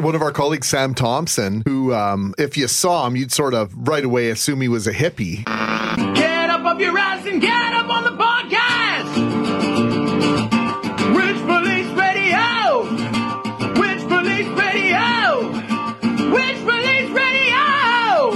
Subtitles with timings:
[0.00, 3.72] One of our colleagues, Sam Thompson, who, um, if you saw him, you'd sort of
[3.76, 5.44] right away assume he was a hippie.
[6.14, 9.10] Get up off your ass and get up on the podcast.
[11.14, 12.82] Witch Police Radio.
[13.78, 15.50] Witch Police Radio.
[16.32, 18.30] Witch Police Radio.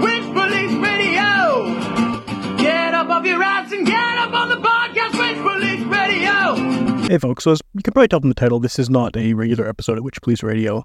[0.00, 2.56] Witch Police Radio.
[2.58, 5.18] Get up off your ass and get up on the podcast.
[5.18, 7.08] Witch Police Radio.
[7.08, 9.32] Hey folks, so as you can probably tell from the title, this is not a
[9.32, 10.84] regular episode of Witch Police Radio.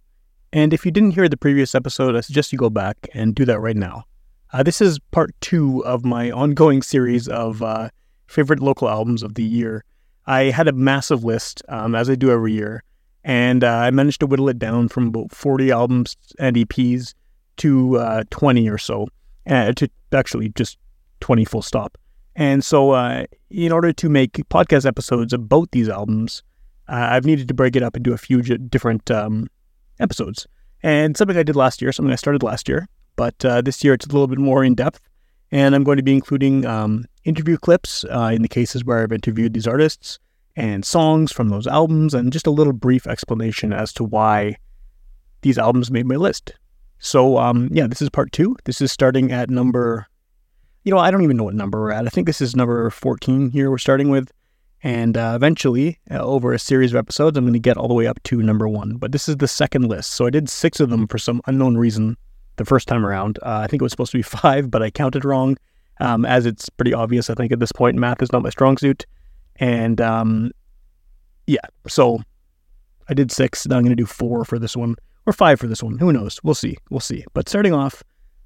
[0.54, 3.44] And if you didn't hear the previous episode, I suggest you go back and do
[3.46, 4.04] that right now.
[4.52, 7.90] Uh, this is part two of my ongoing series of uh,
[8.28, 9.84] favorite local albums of the year.
[10.28, 12.84] I had a massive list, um, as I do every year,
[13.24, 17.16] and uh, I managed to whittle it down from about 40 albums and EPs
[17.58, 19.08] to uh, 20 or so,
[19.48, 20.78] uh, to actually just
[21.22, 21.98] 20 full stop.
[22.36, 26.44] And so, uh, in order to make podcast episodes about these albums,
[26.88, 29.48] I've needed to break it up into a few different um,
[30.00, 30.48] episodes.
[30.82, 33.94] And something I did last year, something I started last year, but uh, this year
[33.94, 35.00] it's a little bit more in depth.
[35.52, 39.12] And I'm going to be including um, interview clips uh, in the cases where I've
[39.12, 40.20] interviewed these artists
[40.56, 44.58] and songs from those albums and just a little brief explanation as to why
[45.42, 46.54] these albums made my list.
[47.00, 48.56] So, um, yeah, this is part two.
[48.64, 50.08] This is starting at number,
[50.84, 52.06] you know, I don't even know what number we're at.
[52.06, 54.32] I think this is number 14 here we're starting with.
[54.84, 57.94] And uh, eventually, uh, over a series of episodes, I'm going to get all the
[57.94, 58.98] way up to number one.
[58.98, 60.12] But this is the second list.
[60.12, 62.18] So I did six of them for some unknown reason
[62.58, 63.40] the first time around.
[63.42, 65.58] Uh, I think it was supposed to be five, but I counted wrong.
[66.02, 68.78] Um, as it's pretty obvious, I think at this point, math is not my strong
[68.78, 69.06] suit.
[69.56, 70.52] And um,
[71.48, 72.20] yeah, so
[73.08, 73.66] I did six.
[73.66, 75.98] Now I'm going to do four for this one or five for this one.
[75.98, 76.42] Who knows?
[76.44, 76.76] We'll see.
[76.90, 77.24] We'll see.
[77.34, 78.04] But starting off,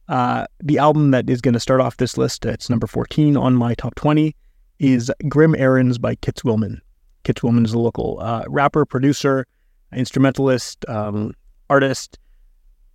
[0.07, 3.55] uh, the album that is going to start off this list, it's number 14 on
[3.55, 4.35] my top 20
[4.79, 6.79] is Grim Errands by Kitz Willman.
[7.23, 9.45] Kitz Willman is a local uh, rapper, producer,
[9.93, 11.33] instrumentalist, um,
[11.69, 12.19] artist,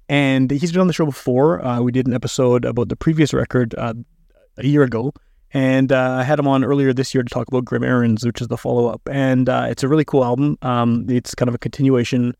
[0.09, 1.65] and he's been on the show before.
[1.65, 3.95] Uh, we did an episode about the previous record uh,
[4.59, 5.13] a year ago,
[5.53, 8.41] and uh, I had him on earlier this year to talk about Grim Errands, which
[8.41, 9.01] is the follow up.
[9.11, 10.59] And uh, it's a really cool album.
[10.63, 12.35] Um, it's kind of a continuation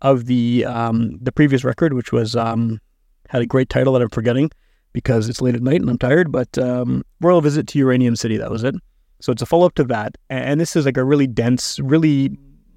[0.00, 2.80] of the um, the previous record, which was um,
[3.28, 4.50] had a great title that I'm forgetting
[4.92, 6.32] because it's late at night and I'm tired.
[6.32, 8.74] But um, Royal Visit to Uranium City, that was it.
[9.20, 10.16] So it's a follow up to that.
[10.30, 12.36] And this is like a really dense, really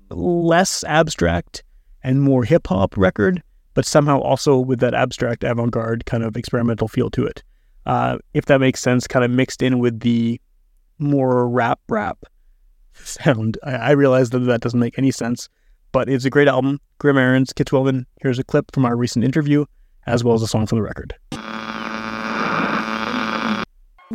[0.10, 1.64] less abstract
[2.04, 3.42] and more hip hop record,
[3.74, 7.44] but somehow also with that abstract avant garde kind of experimental feel to it.
[7.86, 10.40] Uh, if that makes sense, kind of mixed in with the
[11.00, 12.26] more rap rap
[12.94, 13.58] sound.
[13.64, 15.50] I, I realize that that doesn't make any sense,
[15.92, 16.80] but it's a great album.
[17.00, 19.66] Grim Errands, Kitz Here's a clip from our recent interview,
[20.06, 21.16] as well as a song from the record.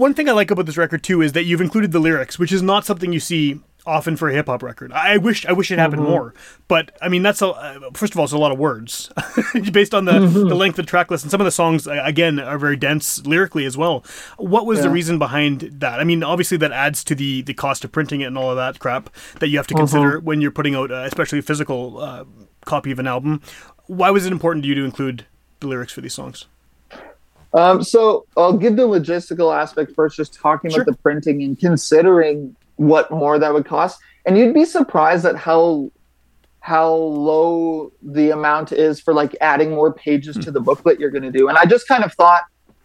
[0.00, 2.52] One thing I like about this record too is that you've included the lyrics, which
[2.52, 4.92] is not something you see often for a hip hop record.
[4.92, 6.10] I wish I wish it happened mm-hmm.
[6.12, 6.34] more,
[6.68, 9.12] but I mean that's a uh, first of all it's a lot of words
[9.72, 10.48] based on the mm-hmm.
[10.48, 13.26] the length of the track list, and some of the songs again are very dense
[13.26, 14.02] lyrically as well.
[14.38, 14.84] What was yeah.
[14.84, 16.00] the reason behind that?
[16.00, 18.56] I mean, obviously that adds to the the cost of printing it and all of
[18.56, 19.10] that crap
[19.40, 20.24] that you have to consider mm-hmm.
[20.24, 22.24] when you're putting out, uh, especially a physical uh,
[22.64, 23.42] copy of an album.
[23.86, 25.26] Why was it important to you to include
[25.58, 26.46] the lyrics for these songs?
[27.52, 30.82] Um, so I'll give the logistical aspect first, just talking sure.
[30.82, 34.00] about the printing and considering what more that would cost.
[34.26, 35.90] And you'd be surprised at how
[36.60, 41.22] how low the amount is for like adding more pages to the booklet you're going
[41.22, 41.48] to do.
[41.48, 42.42] And I just kind of thought,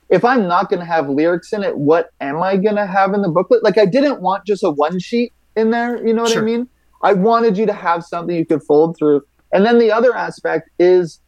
[0.08, 3.14] if I'm not going to have lyrics in it, what am I going to have
[3.14, 3.64] in the booklet?
[3.64, 6.06] Like I didn't want just a one sheet in there.
[6.08, 6.42] You know what sure.
[6.42, 6.70] I mean?
[7.04, 9.24] I wanted you to have something you could fold through.
[9.52, 11.20] And then the other aspect is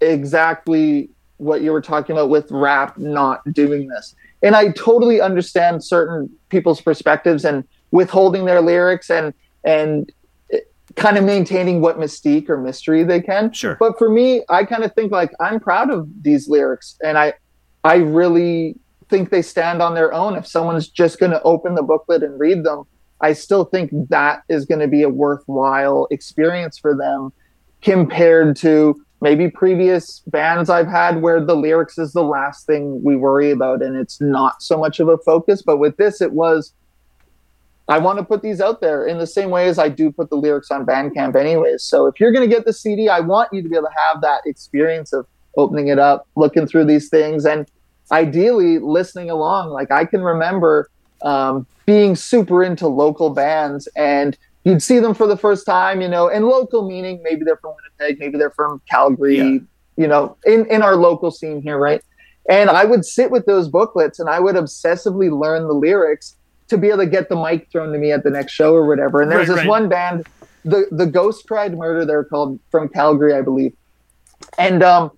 [0.00, 4.14] exactly what you were talking about with rap not doing this.
[4.42, 9.32] And I totally understand certain people's perspectives and withholding their lyrics and
[9.64, 10.12] and
[10.96, 13.52] kind of maintaining what mystique or mystery they can.
[13.52, 13.76] Sure.
[13.78, 17.34] But for me, I kind of think like I'm proud of these lyrics and I
[17.84, 18.76] I really
[19.08, 20.36] think they stand on their own.
[20.36, 22.84] If someone's just going to open the booklet and read them,
[23.20, 27.32] I still think that is going to be a worthwhile experience for them
[27.80, 33.16] compared to maybe previous bands I've had where the lyrics is the last thing we
[33.16, 35.62] worry about and it's not so much of a focus.
[35.62, 36.72] But with this, it was,
[37.88, 40.30] I want to put these out there in the same way as I do put
[40.30, 41.82] the lyrics on Bandcamp, anyways.
[41.82, 43.94] So if you're going to get the CD, I want you to be able to
[44.12, 45.26] have that experience of
[45.56, 47.66] opening it up, looking through these things, and
[48.12, 49.70] ideally listening along.
[49.70, 50.90] Like I can remember
[51.22, 56.08] um, being super into local bands and you'd see them for the first time, you
[56.08, 59.58] know, and local meaning maybe they're from Winnipeg, maybe they're from Calgary, Yeah.
[59.96, 62.02] you know, in, in our local scene here, right?
[62.48, 66.36] And I would sit with those booklets and I would obsessively learn the lyrics
[66.68, 68.86] to be able to get the mic thrown to me at the next show or
[68.86, 69.20] whatever.
[69.22, 69.68] And there's Right, this right.
[69.68, 70.24] one band,
[70.64, 73.72] the the Ghost Tried Murder, they're called from Calgary, I believe.
[74.58, 75.10] And um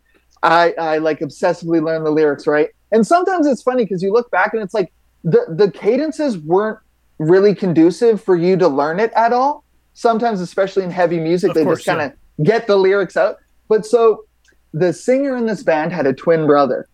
[0.42, 2.68] I I like obsessively learn the lyrics, right?
[2.92, 4.92] And sometimes it's funny because you look back and it's like
[5.22, 6.78] the the cadences weren't
[7.18, 9.64] really conducive for you to learn it at all.
[9.92, 12.12] Sometimes, especially in heavy music, Of they just kind of
[12.42, 13.38] get the lyrics out.
[13.68, 14.24] But so
[14.72, 16.88] the singer in this band had a twin brother,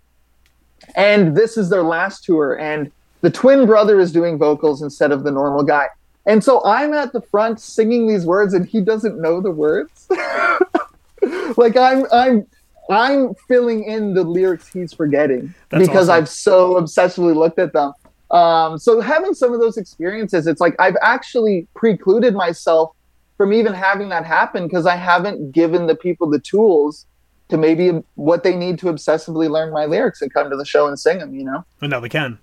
[0.94, 2.90] and this is their last tour, and
[3.20, 5.88] the twin brother is doing vocals instead of the normal guy.
[6.26, 10.08] And so I'm at the front singing these words, and he doesn't know the words.
[11.56, 12.46] like I'm I'm
[12.90, 16.22] I'm filling in the lyrics he's forgetting That's because awesome.
[16.22, 17.92] I've so obsessively looked at them.
[18.30, 22.95] Um, so having some of those experiences, it's like I've actually precluded myself
[23.36, 27.06] from even having that happen because I haven't given the people the tools
[27.48, 30.86] to maybe what they need to obsessively learn my lyrics and come to the show
[30.88, 31.34] and sing them.
[31.34, 31.64] You know?
[31.80, 32.38] And now they can.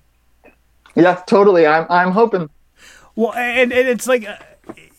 [0.95, 1.66] Yeah, totally.
[1.66, 2.50] I'm I'm hoping.
[3.16, 4.38] Well, and, and it's like uh,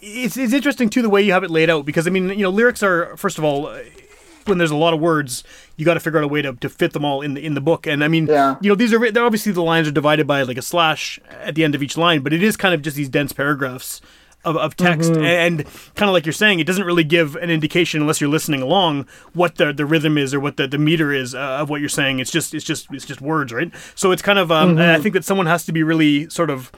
[0.01, 2.43] it's it's interesting too the way you have it laid out because I mean you
[2.43, 3.81] know lyrics are first of all uh,
[4.47, 5.43] when there's a lot of words
[5.77, 7.55] you got to figure out a way to, to fit them all in the in
[7.55, 8.57] the book and I mean Yeah.
[8.61, 11.65] you know these are obviously the lines are divided by like a slash at the
[11.65, 14.01] end of each line but it is kind of just these dense paragraphs
[14.45, 15.13] of, of text.
[15.17, 15.65] And
[15.95, 19.07] kind of like you're saying it doesn't really give an indication unless you're listening along
[19.33, 21.89] what the the rhythm is or what the, the meter is uh, of what you're
[21.89, 22.19] saying.
[22.21, 23.71] It's just it's just it's just words right?
[23.95, 26.51] So it's kind of um and I think that someone has to be really sort
[26.51, 26.71] of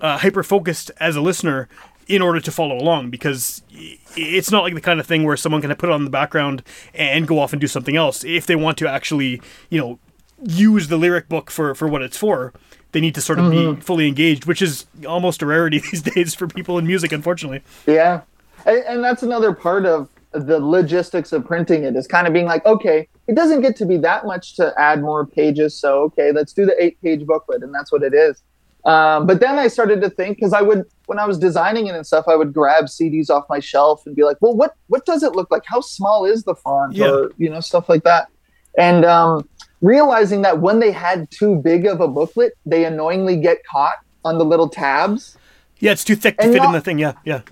[0.00, 1.68] uh, hyper focused as a listener
[2.06, 5.62] in order to follow along because it's not like the kind of thing where someone
[5.62, 6.62] can put it on the background
[6.92, 8.24] and go off and do something else.
[8.24, 9.98] If they want to actually you know
[10.42, 12.52] use the lyric book for for what it's for
[12.94, 16.34] they need to sort of be fully engaged which is almost a rarity these days
[16.34, 18.22] for people in music unfortunately Yeah.
[18.66, 22.46] And, and that's another part of the logistics of printing it is kind of being
[22.46, 25.78] like, okay, it doesn't get to be that much to add more pages.
[25.78, 27.62] So, okay, let's do the eight page booklet.
[27.62, 28.42] And that's what it is.
[28.84, 31.94] Um, but then I started to think because I would, when I was designing it
[31.94, 35.06] and stuff, I would grab CDs off my shelf and be like, well, what, what
[35.06, 35.62] does it look like?
[35.66, 37.10] How small is the font Yeah.
[37.10, 38.28] or, you know, stuff like that.
[38.76, 39.48] And um,
[39.80, 44.38] realizing that when they had too big of a booklet, they annoyingly get caught on
[44.38, 45.36] the little tabs.
[45.80, 46.98] yeah it's too thick to And fit in the thing.
[46.98, 47.42] Yeah yeah.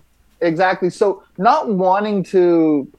[0.41, 0.91] Exactly.
[0.91, 2.91] So not wanting to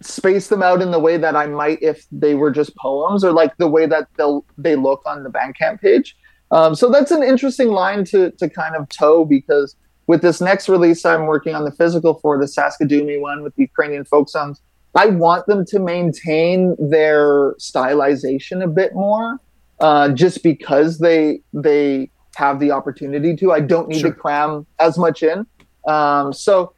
[0.00, 3.32] space them out in the way that i might if they were just poems or
[3.32, 6.16] like the way that they'll they look on the bandcamp page.
[6.52, 9.74] Um, so that's an interesting line to to kind of toe because
[10.06, 13.62] with this next release i'm working on the physical for the saskadoomi one with the
[13.62, 14.60] ukrainian folk songs
[15.02, 19.38] i want them to maintain their stylization a bit more
[19.80, 24.10] uh, just because they they have the opportunity to i don't need Sure.
[24.12, 25.46] to cram as much in
[25.86, 26.72] um, so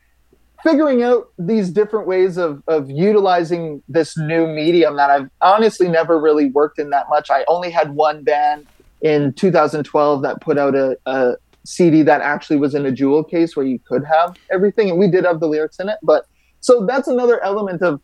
[0.62, 6.20] figuring out these different ways of, of utilizing this new medium that I've honestly never
[6.20, 7.30] really worked in that much.
[7.30, 8.66] I only had one band
[9.00, 13.56] in 2012 that put out a, a CD that actually was in a jewel case
[13.56, 15.98] where you could have everything, and we did have the lyrics in it.
[16.02, 16.26] But
[16.60, 18.00] so that's another element of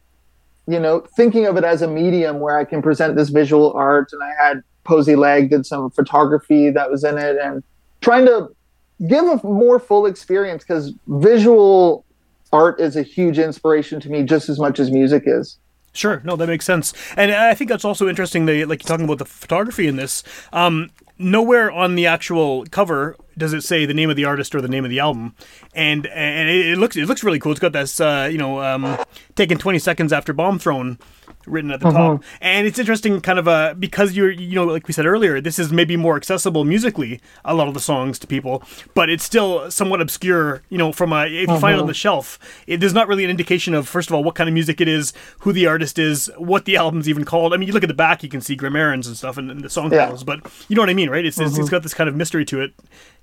[0.66, 4.10] you know thinking of it as a medium where I can present this visual art,
[4.12, 7.62] and I had Posey Leg did some photography that was in it, and
[8.00, 8.48] trying to
[9.06, 12.04] give a more full experience because visual
[12.52, 15.58] art is a huge inspiration to me just as much as music is.
[15.92, 18.46] Sure, no, that makes sense, and I think that's also interesting.
[18.46, 20.22] That like you're talking about the photography in this.
[20.52, 24.60] Um, nowhere on the actual cover does it say the name of the artist or
[24.60, 25.34] the name of the album,
[25.74, 27.52] and and it, it looks it looks really cool.
[27.52, 28.98] It's got this uh, you know um,
[29.34, 30.98] taken 20 seconds after bomb thrown
[31.46, 34.88] written at the top, and it's interesting, kind of uh, because you're you know like
[34.88, 38.26] we said earlier, this is maybe more accessible musically a lot of the songs to
[38.26, 38.62] people,
[38.94, 40.62] but it's still somewhat obscure.
[40.70, 43.22] You know, from a if you find it on the shelf, it, there's not really
[43.24, 45.98] an indication of first of all what kind of music it is, who the artist
[45.98, 47.54] is, what the album's even called.
[47.54, 49.60] I mean, you look at the back, you can see grammarians and stuff and, and
[49.62, 50.06] the song Yeah.
[50.06, 51.24] titles, but you know what I mean, right?
[51.24, 52.72] It's, it's it's got this kind of mystery to it,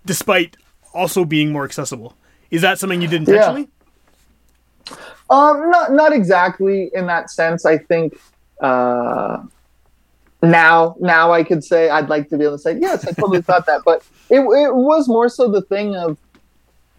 [0.06, 0.58] despite
[0.94, 2.16] also being more accessible.
[2.52, 3.70] Is that something you did intentionally?
[4.90, 4.96] Yeah.
[5.30, 7.66] Um, not not exactly in that sense.
[7.66, 8.20] I think
[8.62, 9.42] uh,
[10.42, 13.42] now now I could say I'd like to be able to say yes, I totally
[13.50, 16.18] thought that, but it it was more so the thing of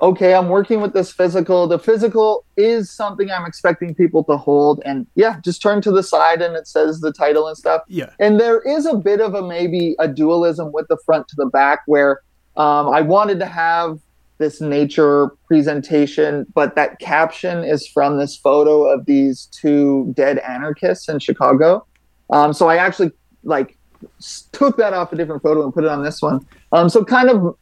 [0.03, 1.67] okay, I'm working with this physical.
[1.67, 4.83] The physical is something I'm expecting people to hold.
[4.85, 7.83] And yeah, just turn to the side and it says the title and stuff.
[7.89, 8.11] Yeah.
[8.19, 11.47] And there is a bit of a maybe a dualism with the front to the
[11.47, 12.21] back where
[12.57, 13.99] um, I wanted to have
[14.39, 21.09] this nature presentation, but that caption is from this photo of these two dead anarchists
[21.09, 21.87] in Chicago.
[22.31, 23.13] Um, so I actually
[23.45, 23.77] like
[24.53, 26.47] took that off a different photo and put it on this one.
[26.73, 27.57] Um, so kind of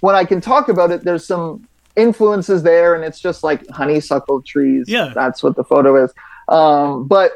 [0.00, 4.42] when I can talk about it, there's some influences there, and it's just like honeysuckle
[4.42, 4.86] trees.
[4.88, 5.12] Yeah.
[5.14, 6.12] that's what the photo is.
[6.48, 7.32] Um, but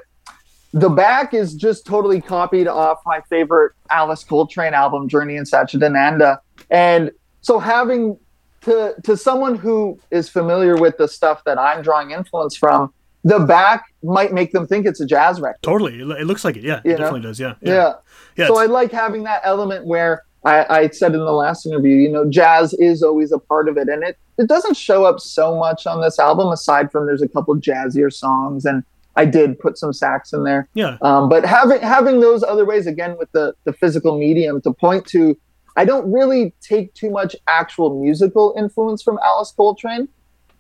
[0.73, 6.39] the back is just totally copied off my favorite Alice Coltrane album, Journey in Satchidananda.
[6.73, 7.13] And
[7.43, 8.19] so having
[8.63, 13.39] to to someone who is familiar with the stuff that I'm drawing influence from, the
[13.41, 15.63] back might make them think it's a jazz record.
[15.63, 16.01] Totally.
[16.01, 16.65] It, looks like it.
[16.65, 16.81] Yeah.
[16.85, 16.99] You It know?
[16.99, 17.39] definitely does.
[17.39, 17.55] Yeah.
[17.61, 17.95] Yeah.
[18.37, 21.97] Yeah, so I like having that element where I, I said in the last interview,
[21.97, 23.89] you know, jazz is always a part of it.
[23.89, 27.29] And it, it doesn't show up so much on this album, aside from there's a
[27.29, 28.83] couple jazzier songs and
[29.15, 30.69] I did put some sax in there.
[30.75, 30.97] Yeah.
[31.03, 35.07] Um, but having having those other ways again with the the physical medium to point
[35.09, 35.37] to,
[35.77, 40.09] I don't really take too much actual musical influence from Alice Coltrane,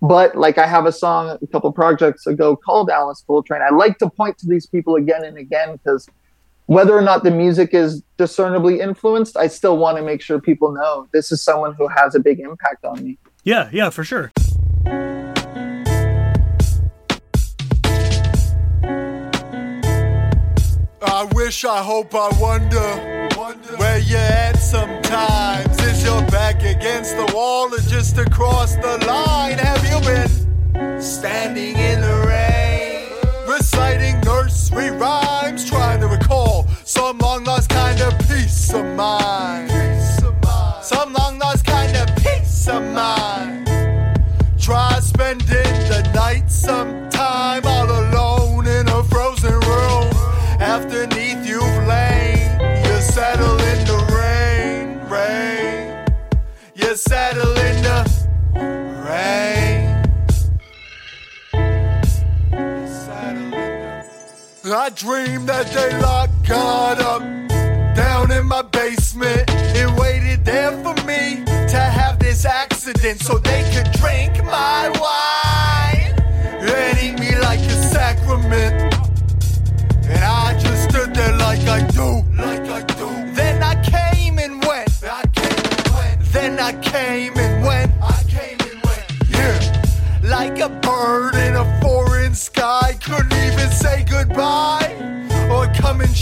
[0.01, 3.63] but like I have a song a couple projects ago called Alice Coltrane.
[3.63, 6.09] I like to point to these people again and again because
[6.67, 10.73] whether or not the music is discernibly influenced, I still want to make sure people
[10.73, 13.19] know this is someone who has a big impact on me.
[13.45, 13.69] Yeah.
[13.73, 13.91] Yeah.
[13.91, 14.33] For sure.
[21.05, 23.22] I wish, I hope, I wonder,
[23.77, 25.79] where you at sometimes.
[25.81, 29.59] Is your back against the wall or just across the line?
[29.59, 37.45] Have you been standing in the rain, reciting nursery rhymes, trying to recall some long
[37.45, 39.32] lost kind of peace of mind?
[64.83, 67.23] I dreamed that they locked God up
[67.95, 69.49] down in my basement.
[69.49, 75.22] And waited there for me to have this accident so they could drink my wine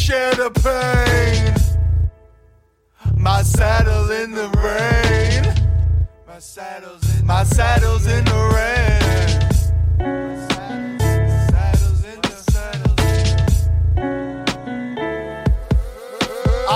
[0.00, 1.54] share the pain.
[3.14, 5.42] My saddle in the rain.
[6.26, 9.00] My saddle's in, my saddle's in the rain.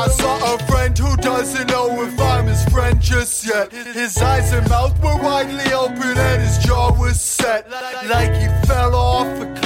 [0.03, 3.73] I saw a friend who doesn't know if I'm his friend just yet.
[3.73, 7.71] His eyes and mouth were widely open and his jaw was set.
[7.71, 9.64] Like he fell off a cliff.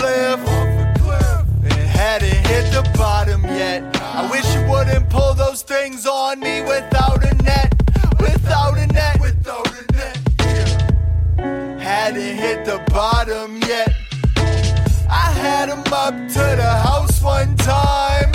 [2.79, 3.83] The bottom yet.
[3.97, 7.75] I wish you wouldn't pull those things on me without a net.
[8.21, 9.21] Without a net.
[9.21, 10.19] Without a net.
[10.39, 11.79] Yeah.
[11.81, 13.91] Hadn't hit the bottom yet.
[15.11, 18.31] I had him up to the house one time,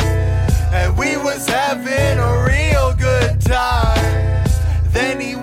[0.73, 4.43] and we was having a real good time.
[4.91, 5.37] Then he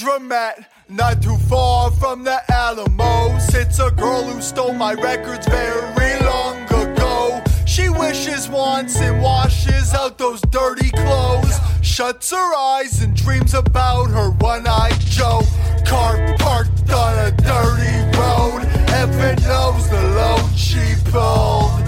[0.00, 6.20] laundromat, not too far from the Alamo, sits a girl who stole my records very
[6.24, 7.42] long ago.
[7.66, 11.58] She wishes once and washes out those dirty clothes.
[11.82, 15.42] Shuts her eyes and dreams about her one eyed Joe.
[15.86, 18.64] Car parked on a dirty road.
[18.88, 21.84] Heaven knows the load she pulled.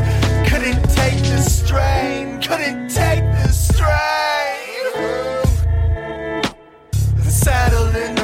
[0.48, 3.11] Couldn't take the strain, couldn't take
[7.48, 8.21] in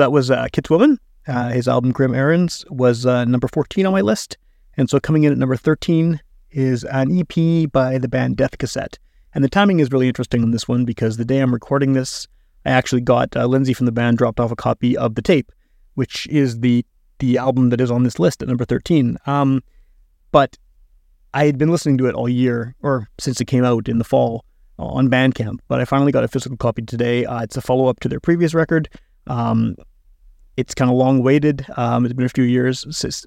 [0.00, 0.98] that was uh, Kitz Willman.
[1.26, 4.36] Uh, his album Grim Errands was uh, number 14 on my list.
[4.76, 8.98] And so coming in at number 13 is an EP by the band Death Cassette.
[9.34, 12.26] And the timing is really interesting on this one because the day I'm recording this,
[12.66, 15.52] I actually got uh, Lindsay from the band dropped off a copy of the tape,
[15.94, 16.84] which is the
[17.18, 19.18] the album that is on this list at number 13.
[19.26, 19.62] Um,
[20.32, 20.56] but
[21.34, 24.04] I had been listening to it all year, or since it came out in the
[24.04, 24.46] fall
[24.78, 25.58] uh, on Bandcamp.
[25.68, 27.26] But I finally got a physical copy today.
[27.26, 28.88] Uh, it's a follow up to their previous record.
[29.26, 29.76] Um,
[30.56, 31.66] it's kind of long waited.
[31.76, 32.84] Um, it's been a few years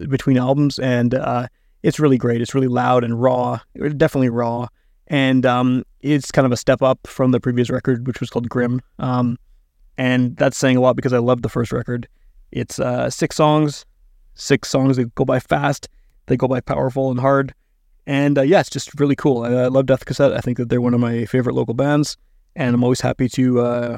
[0.09, 1.47] between albums, and uh,
[1.81, 2.41] it's really great.
[2.41, 3.59] It's really loud and raw,
[3.97, 4.67] definitely raw,
[5.07, 8.49] and um, it's kind of a step up from the previous record, which was called
[8.49, 8.81] Grim.
[8.99, 9.37] Um,
[9.97, 12.07] and that's saying a lot because I loved the first record.
[12.51, 13.85] It's uh, six songs,
[14.35, 15.87] six songs that go by fast,
[16.27, 17.53] they go by powerful and hard,
[18.05, 19.43] and uh, yeah, it's just really cool.
[19.43, 20.33] I, I love Death Cassette.
[20.33, 22.17] I think that they're one of my favorite local bands,
[22.55, 23.97] and I'm always happy to uh,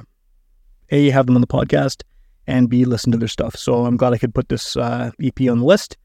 [0.92, 2.04] a have them on the podcast
[2.48, 3.56] and b listen to their stuff.
[3.56, 5.98] So I'm glad I could put this uh, EP on the list,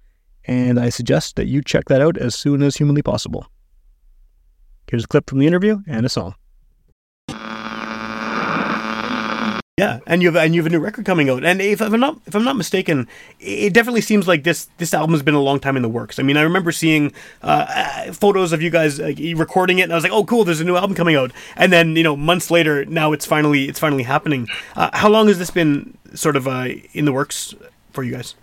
[0.45, 3.47] and I suggest that you check that out as soon as humanly possible.
[4.91, 6.35] Here's a clip from the interview and a song.
[9.81, 11.43] Yeah, and you have and you have a new record coming out.
[11.43, 13.09] And if, if I'm not if I'm not mistaken,
[13.39, 16.19] it definitely seems like this this album has been a long time in the works.
[16.19, 17.65] I mean, I remember seeing uh,
[18.07, 20.45] uh, photos of you guys uh, recording it, and I was like, "Oh, cool!
[20.45, 23.71] There's a new album coming out." And then you know, months later, now it's finally
[23.71, 24.49] it's finally happening.
[24.77, 27.55] Uh, how long has this been sort of uh, in the works
[27.95, 28.35] for you guys?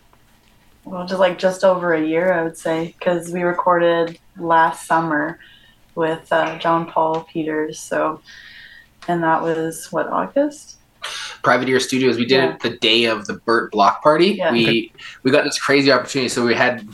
[0.86, 5.38] Well, just like just over a year, I would say, because we recorded last summer
[5.94, 7.79] with uh, John Paul Peters.
[7.79, 8.22] So,
[9.08, 10.76] and that was what August.
[11.44, 12.18] Private Ear Studios.
[12.18, 12.54] We did Yeah.
[12.54, 14.32] it the day of the Burt Block Party.
[14.38, 14.52] Yeah.
[14.52, 14.92] We
[15.24, 16.30] we got this crazy opportunity.
[16.30, 16.88] So we had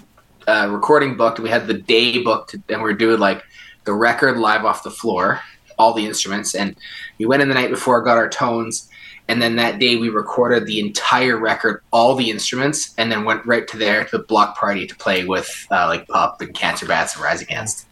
[0.48, 1.40] uh, recording booked.
[1.40, 3.44] We had the day booked, and we were doing like
[3.86, 5.40] the record live off the floor,
[5.78, 6.56] all the instruments.
[6.56, 6.76] And
[7.18, 8.90] we went in the night before, got our tones,
[9.30, 13.46] and then that day we recorded the entire record, all the instruments, and then went
[13.46, 16.86] right to there to the block party to play with uh, like Pup and Cancer
[16.86, 17.88] Bats and Rise Against.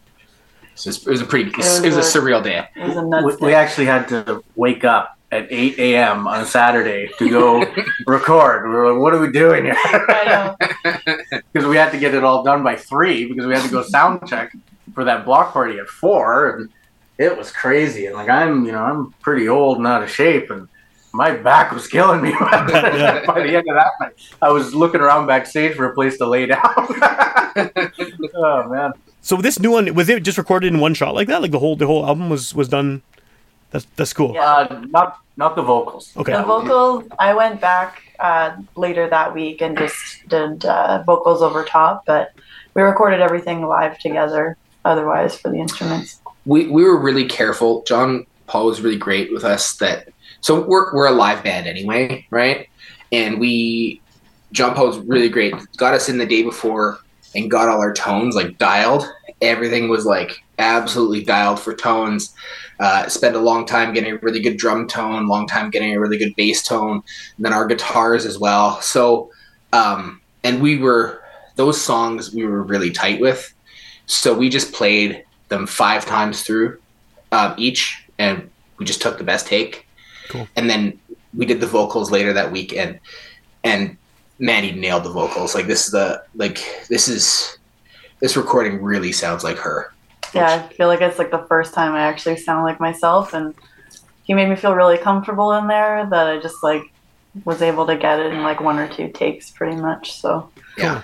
[0.74, 2.66] So it was, a pretty, it was, was a a- surreal day.
[2.76, 6.28] It was a nuts we, we actually had to wake up at 8 a.m.
[6.28, 7.64] on Saturday to go
[8.06, 8.68] record.
[8.68, 9.76] We were like, what are we doing here?
[11.52, 13.82] Because we had to get it all done by 3 because we had to go
[13.82, 14.52] sound check
[14.94, 16.50] for that block party at 4.
[16.50, 16.68] And
[17.18, 18.06] it was crazy.
[18.06, 20.50] And like, I'm, you know, I'm pretty old and out of shape.
[20.50, 20.68] And
[21.14, 24.12] my back was killing me by the end of that night.
[24.42, 26.60] I was looking around backstage for a place to lay down.
[28.34, 28.92] oh, man.
[29.22, 31.40] So this new one was it just recorded in one shot like that?
[31.40, 33.02] Like the whole the whole album was was done.
[33.72, 34.34] That's that's cool.
[34.34, 34.46] Yeah.
[34.46, 36.12] Uh, not, not the vocals.
[36.16, 36.32] Okay.
[36.32, 41.64] The vocals, I went back uh, later that week and just did uh, vocals over
[41.64, 42.32] top, but
[42.74, 44.56] we recorded everything live together.
[44.84, 46.20] Otherwise, for the instruments.
[46.44, 47.84] we we were really careful.
[47.84, 49.76] John Paul was really great with us.
[49.76, 50.08] That
[50.40, 52.68] so we're we're a live band anyway, right?
[53.12, 54.00] And we
[54.50, 55.54] John Paul was really great.
[55.76, 56.98] Got us in the day before
[57.34, 59.08] and got all our tones like dialed.
[59.40, 62.34] Everything was like absolutely dialed for tones.
[62.80, 66.00] Uh, spent a long time getting a really good drum tone, long time getting a
[66.00, 67.02] really good bass tone,
[67.36, 68.80] and then our guitars as well.
[68.80, 69.30] So,
[69.72, 71.22] um, and we were
[71.56, 73.52] those songs we were really tight with.
[74.06, 76.78] So we just played them five times through
[77.30, 79.86] um, each, and we just took the best take.
[80.28, 80.48] Cool.
[80.56, 80.98] And then
[81.34, 82.98] we did the vocals later that week, and
[83.62, 83.96] and
[84.38, 85.54] Maddie nailed the vocals.
[85.54, 87.58] Like this is the like this is
[88.20, 89.92] this recording really sounds like her.
[90.34, 93.54] Yeah, I feel like it's like the first time I actually sound like myself, and
[94.24, 96.82] he made me feel really comfortable in there that I just like
[97.44, 100.12] was able to get it in like one or two takes, pretty much.
[100.20, 101.02] So Yeah.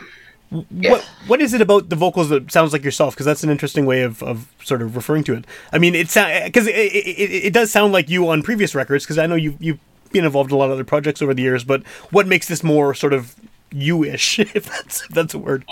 [0.51, 3.15] What what is it about the vocals that sounds like yourself?
[3.15, 5.47] Because that's an interesting way of, of sort of referring to it.
[5.73, 9.05] I mean, it's because it, it, it, it does sound like you on previous records.
[9.05, 9.79] Because I know you you've
[10.11, 11.65] been involved in a lot of other projects over the years.
[11.65, 13.35] But what makes this more sort of
[13.71, 15.67] you-ish, if that's if that's a word?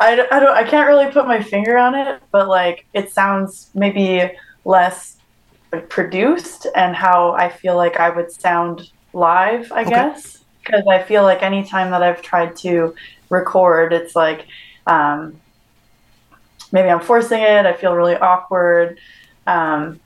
[0.00, 3.70] I, I don't I can't really put my finger on it, but like it sounds
[3.74, 4.30] maybe
[4.64, 5.16] less
[5.72, 9.90] like, produced and how I feel like I would sound live, I Okay.
[9.90, 10.44] guess.
[10.64, 12.94] Because I feel like anytime that I've tried to
[13.30, 14.46] record, it's like
[14.86, 15.40] um,
[16.72, 17.66] maybe I'm forcing it.
[17.66, 18.98] I feel really awkward.
[19.46, 20.00] Um,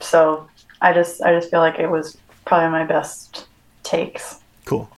[0.00, 0.48] so
[0.80, 3.48] I just I just feel like it was probably my best
[3.84, 4.38] takes.
[4.64, 4.90] Cool.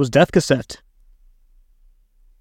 [0.00, 0.80] Was Death Cassette.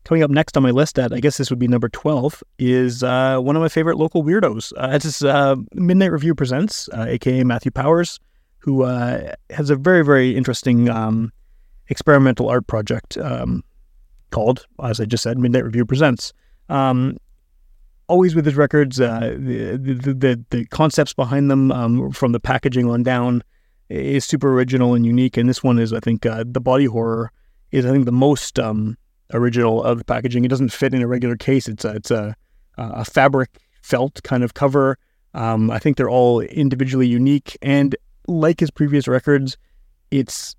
[0.06, 3.04] Coming up next on my list at, I guess this would be number 12, is
[3.04, 4.72] uh, one of my favorite local weirdos.
[4.78, 8.18] Uh, this is uh, Midnight Review Presents, uh, aka Matthew Powers,
[8.60, 11.34] who uh, has a very, very interesting um,
[11.90, 13.62] experimental art project um,
[14.32, 16.32] called, as I just said, Midnight Review Presents.
[16.70, 17.18] Um,
[18.08, 22.40] always with his records, uh, the, the, the, the concepts behind them, um, from the
[22.40, 23.44] packaging on down,
[23.90, 25.36] is super original and unique.
[25.36, 27.34] And this one is, I think, uh, the body horror
[27.72, 28.98] is, I think, the most um,
[29.34, 30.46] original of the packaging.
[30.46, 31.68] It doesn't fit in a regular case.
[31.68, 32.36] It's a, it's a,
[32.78, 34.98] a fabric felt kind of cover.
[35.34, 37.58] Um, I think they're all individually unique.
[37.62, 37.96] And
[38.28, 39.58] like his previous records,
[40.12, 40.56] it's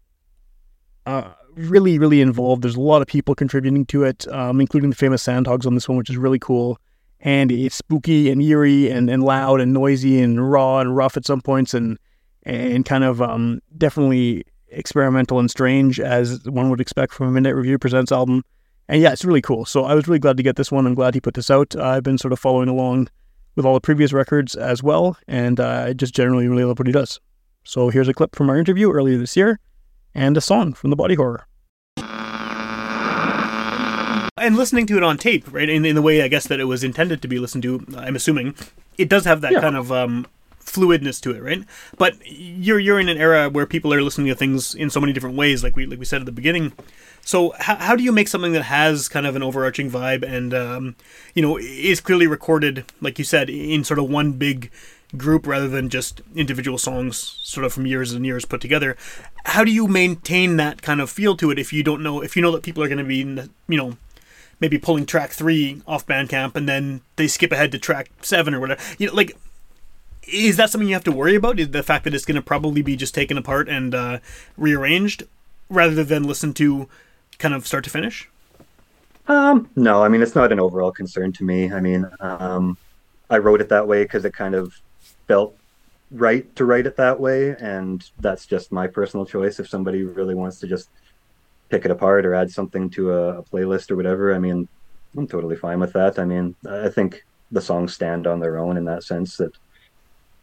[1.06, 2.62] uh, really, really involved.
[2.62, 5.88] There's a lot of people contributing to it, um, including the famous Sandhogs on this
[5.88, 6.78] one, which is really cool.
[7.20, 11.26] And it's spooky and eerie and, and loud and noisy and raw and rough at
[11.26, 11.98] some points and
[12.44, 17.54] and kind of um, definitely experimental and strange as one would expect from a Midnight
[17.56, 18.42] Review Presents album.
[18.88, 19.64] And yeah, it's really cool.
[19.64, 20.86] So I was really glad to get this one.
[20.86, 21.76] I'm glad he put this out.
[21.76, 23.08] I've been sort of following along
[23.56, 26.86] with all the previous records as well, and uh, I just generally really love what
[26.86, 27.20] he does.
[27.64, 29.58] So here's a clip from our interview earlier this year,
[30.14, 31.46] and a song from the Body Horror.
[34.36, 36.64] And listening to it on tape, right, in, in the way I guess that it
[36.64, 38.54] was intended to be listened to, I'm assuming,
[38.96, 39.60] it does have that Yeah.
[39.60, 40.26] kind of um,
[40.70, 41.64] fluidness to it, right?
[41.98, 45.12] But you're you're in an era where people are listening to things in so many
[45.12, 46.72] different ways, like we like we said at the beginning.
[47.22, 50.54] So how, how do you make something that has kind of an overarching vibe and
[50.54, 50.96] um,
[51.34, 54.70] you know is clearly recorded, like you said, in sort of one big
[55.16, 58.96] group rather than just individual songs, sort of from years and years put together?
[59.44, 62.36] How do you maintain that kind of feel to it if you don't know if
[62.36, 63.96] you know that people are going to be you know
[64.60, 68.60] maybe pulling track three off Bandcamp and then they skip ahead to track seven or
[68.60, 68.80] whatever?
[68.98, 69.36] You know, like
[70.32, 71.58] is that something you have to worry about?
[71.58, 74.18] Is the fact that it's going to probably be just taken apart and uh,
[74.56, 75.24] rearranged,
[75.68, 76.88] rather than listen to
[77.38, 78.28] kind of start to finish?
[79.26, 81.72] Um, no, I mean it's not an overall concern to me.
[81.72, 82.76] I mean, um,
[83.28, 84.80] I wrote it that way because it kind of
[85.28, 85.56] felt
[86.10, 89.60] right to write it that way, and that's just my personal choice.
[89.60, 90.88] If somebody really wants to just
[91.68, 94.66] pick it apart or add something to a, a playlist or whatever, I mean,
[95.16, 96.18] I'm totally fine with that.
[96.18, 99.52] I mean, I think the songs stand on their own in that sense that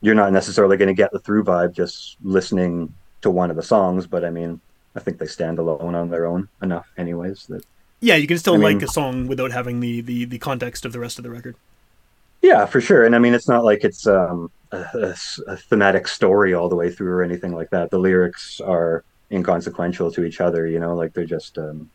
[0.02, 3.64] you're not necessarily going to get the through vibe just listening to one of the
[3.64, 4.60] songs, but I mean,
[4.96, 7.48] I think they stand alone on their own enough, anyways.
[7.48, 7.64] That
[8.00, 10.86] Yeah, you can still I like mean- a song without having the, the the context
[10.86, 11.56] of the rest of the record.
[12.42, 13.04] Yeah, for sure.
[13.06, 15.16] And I mean, it's not like it's um, a, a
[15.54, 17.90] a thematic story all the way through or anything like that.
[17.90, 21.90] The lyrics are inconsequential to each other, you know, like they're just, um,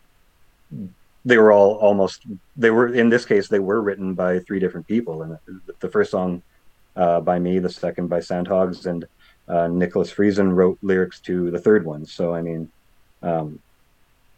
[1.25, 4.87] they were all almost, they were, in this case, they were written by three different
[4.89, 5.23] people.
[5.23, 5.39] And
[5.79, 6.43] the first song
[6.97, 9.07] uh, by me, the second by Sandhogs, and
[9.49, 12.07] uh, Nicholas Friesen wrote lyrics to the third one.
[12.07, 12.69] So, I mean,
[13.23, 13.59] um,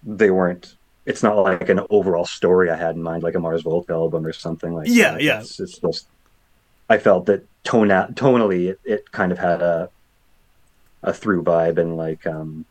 [0.05, 0.75] they weren't,
[1.07, 4.25] it's not like an overall story I had in mind, like a Mars Volta album
[4.25, 5.23] or something like Yeah, that.
[5.23, 5.41] yeah.
[5.41, 6.07] It's, it's just,
[6.89, 9.89] I felt that tone tonally, it, it kind of had a,
[11.03, 12.65] a through vibe and like, um,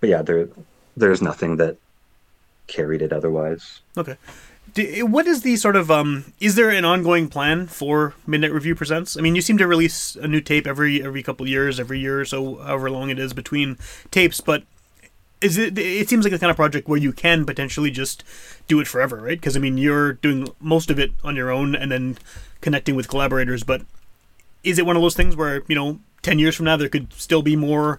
[0.00, 0.48] but yeah, there,
[0.96, 1.76] there's nothing that
[2.66, 3.80] carried it otherwise.
[3.96, 4.16] Okay.
[4.74, 6.32] Do, what is the sort of um?
[6.40, 9.16] Is there an ongoing plan for Midnight Review Presents?
[9.16, 12.20] I mean, you seem to release a new tape every every couple years, every year
[12.20, 13.78] or so, however long it is between
[14.10, 14.40] tapes.
[14.40, 14.64] But
[15.40, 15.78] is it?
[15.78, 18.24] It seems like the kind of project where you can potentially just
[18.66, 19.38] do it forever, right?
[19.38, 22.18] Because I mean, you're doing most of it on your own and then
[22.60, 23.62] connecting with collaborators.
[23.62, 23.82] But
[24.64, 27.12] is it one of those things where you know, ten years from now, there could
[27.12, 27.98] still be more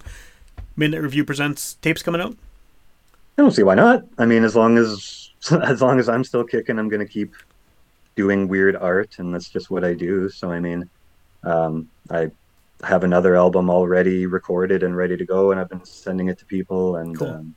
[0.76, 2.36] Midnight Review Presents tapes coming out?
[3.38, 4.02] I don't see why not.
[4.18, 7.34] I mean, as long as as long as I'm still kicking, I'm gonna keep
[8.16, 10.28] doing weird art, and that's just what I do.
[10.28, 10.88] So I mean,
[11.44, 12.30] um, I
[12.82, 16.46] have another album already recorded and ready to go, and I've been sending it to
[16.46, 16.96] people.
[16.96, 17.28] And Cool.
[17.28, 17.56] um,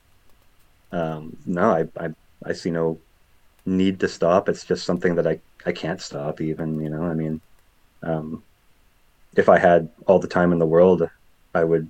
[0.91, 2.09] um, no, I, I
[2.45, 3.01] I see no
[3.65, 4.49] need to stop.
[4.49, 6.41] It's just something that I I can't stop.
[6.41, 7.41] Even you know, I mean,
[8.03, 8.43] um,
[9.35, 11.07] if I had all the time in the world,
[11.53, 11.89] I would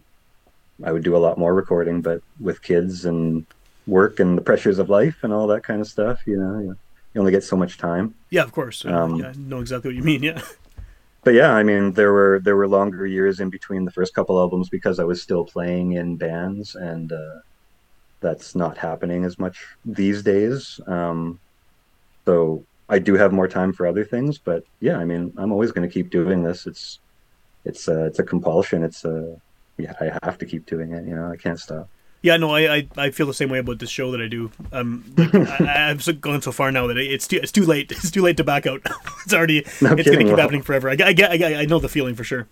[0.84, 2.02] I would do a lot more recording.
[2.02, 3.46] But with kids and
[3.88, 6.78] work and the pressures of life and all that kind of stuff, you know, you,
[7.14, 8.14] you only get so much time.
[8.30, 8.86] Yeah, of course.
[8.86, 10.24] Uh, Um, yeah, I know exactly what you mean.
[10.24, 10.42] Yeah.
[11.26, 14.38] But yeah, I mean, there were there were longer years in between the first couple
[14.38, 17.40] albums because I was still playing in bands, and uh,
[18.20, 20.82] that's not happening as much these days.
[20.86, 21.40] Um,
[22.26, 24.38] so I do have more time for other things.
[24.38, 26.68] But yeah, I mean, I'm always going to keep doing this.
[26.68, 27.00] It's
[27.64, 28.84] it's uh, it's a compulsion.
[28.84, 29.40] It's a
[29.78, 31.08] yeah, I have to keep doing it.
[31.08, 31.88] You know, I can't stop.
[32.24, 34.50] Yeah, no, I, I, I feel the same way about this show that I do.
[34.72, 37.92] Um, like, I, I've gone so far now that it's too it's too late.
[37.92, 38.82] It's too late to back out.
[39.26, 40.38] it's already No it's gonna keep well.
[40.38, 40.90] happening forever.
[40.90, 42.48] I, I I, I know the feeling for sure.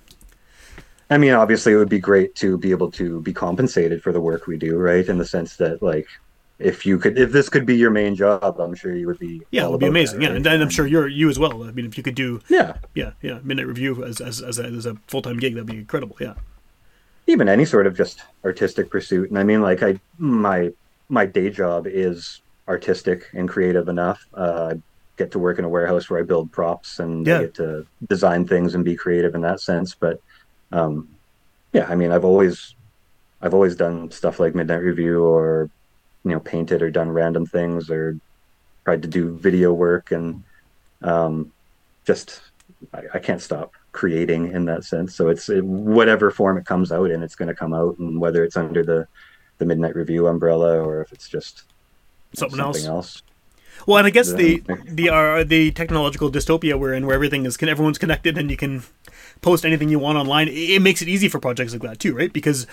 [1.09, 4.21] I mean, obviously, it would be great to be able to be compensated for the
[4.21, 5.05] work we do, right?
[5.07, 6.07] In the sense that, like,
[6.59, 9.41] if you could, if this could be your main job, I'm sure you would be.
[9.51, 10.19] Yeah, it would be amazing.
[10.19, 10.37] that, yeah, right?
[10.37, 11.63] and, and I'm sure you're you as well.
[11.63, 14.63] I mean, if you could do Yeah, yeah yeah midnight review as as as a,
[14.65, 16.15] as a full time gig, that'd be incredible.
[16.19, 16.35] Yeah.
[17.31, 19.29] Even any sort of just artistic pursuit.
[19.29, 20.71] And I mean, like I my
[21.09, 24.25] my day job is artistic and creative enough.
[24.33, 24.81] Uh, I
[25.17, 27.39] get to work in a warehouse where I build props and Yeah.
[27.39, 29.95] I get to design things and be creative in that sense.
[29.95, 30.21] But
[30.71, 31.09] um,
[31.73, 32.75] yeah, I mean, I've always
[33.41, 35.69] I've always done stuff like Midnight Review or
[36.23, 38.17] you know painted or done random things or
[38.85, 40.43] tried to do video work and
[41.01, 41.51] um,
[42.05, 42.41] just
[42.93, 45.15] I, I can't stop creating in that sense.
[45.15, 48.19] So it's it, whatever form it comes out in, it's going to come out, and
[48.19, 49.07] whether it's under the
[49.57, 51.63] the Midnight Review umbrella or if it's just
[52.33, 52.87] Something, something else.
[52.87, 53.23] else.
[53.85, 57.57] Well, and I guess the the uh, the technological dystopia we're in, where everything is
[57.57, 58.83] can everyone's connected and you can
[59.41, 62.31] post anything you want online, it makes it easy for projects like that too, right?
[62.31, 62.67] Because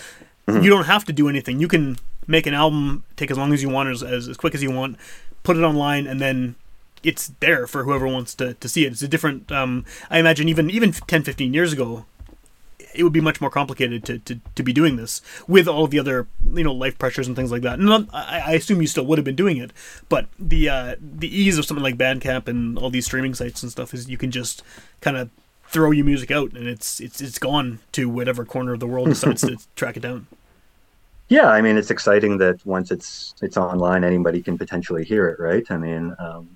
[0.46, 0.62] Mm-hmm.
[0.64, 1.61] you don't have to do anything.
[1.61, 4.62] You can make an album take as long as you want, as as quick as
[4.62, 4.96] you want,
[5.42, 6.54] put it online, and then
[7.03, 8.93] it's there for whoever wants to, to see it.
[8.93, 9.51] It's a different.
[9.53, 12.07] Um, I imagine even even 10, 15 years ago,
[12.95, 15.99] it would be much more complicated to, to, to be doing this with all the
[15.99, 17.79] other you know life pressures and things like that.
[17.79, 19.73] And not- I, I assume you still would have been doing it,
[20.09, 23.71] but the uh, the ease of something like Bandcamp and all these streaming sites and
[23.71, 24.63] stuff is you can just
[25.01, 25.31] kind of
[25.71, 29.09] throw your music out and it's it's it's gone to whatever corner of the world
[29.09, 30.27] decides to track it down.
[31.29, 35.39] Yeah, I mean, it's exciting that once it's it's online, anybody can potentially hear it,
[35.39, 35.65] right?
[35.71, 36.49] I mean, um,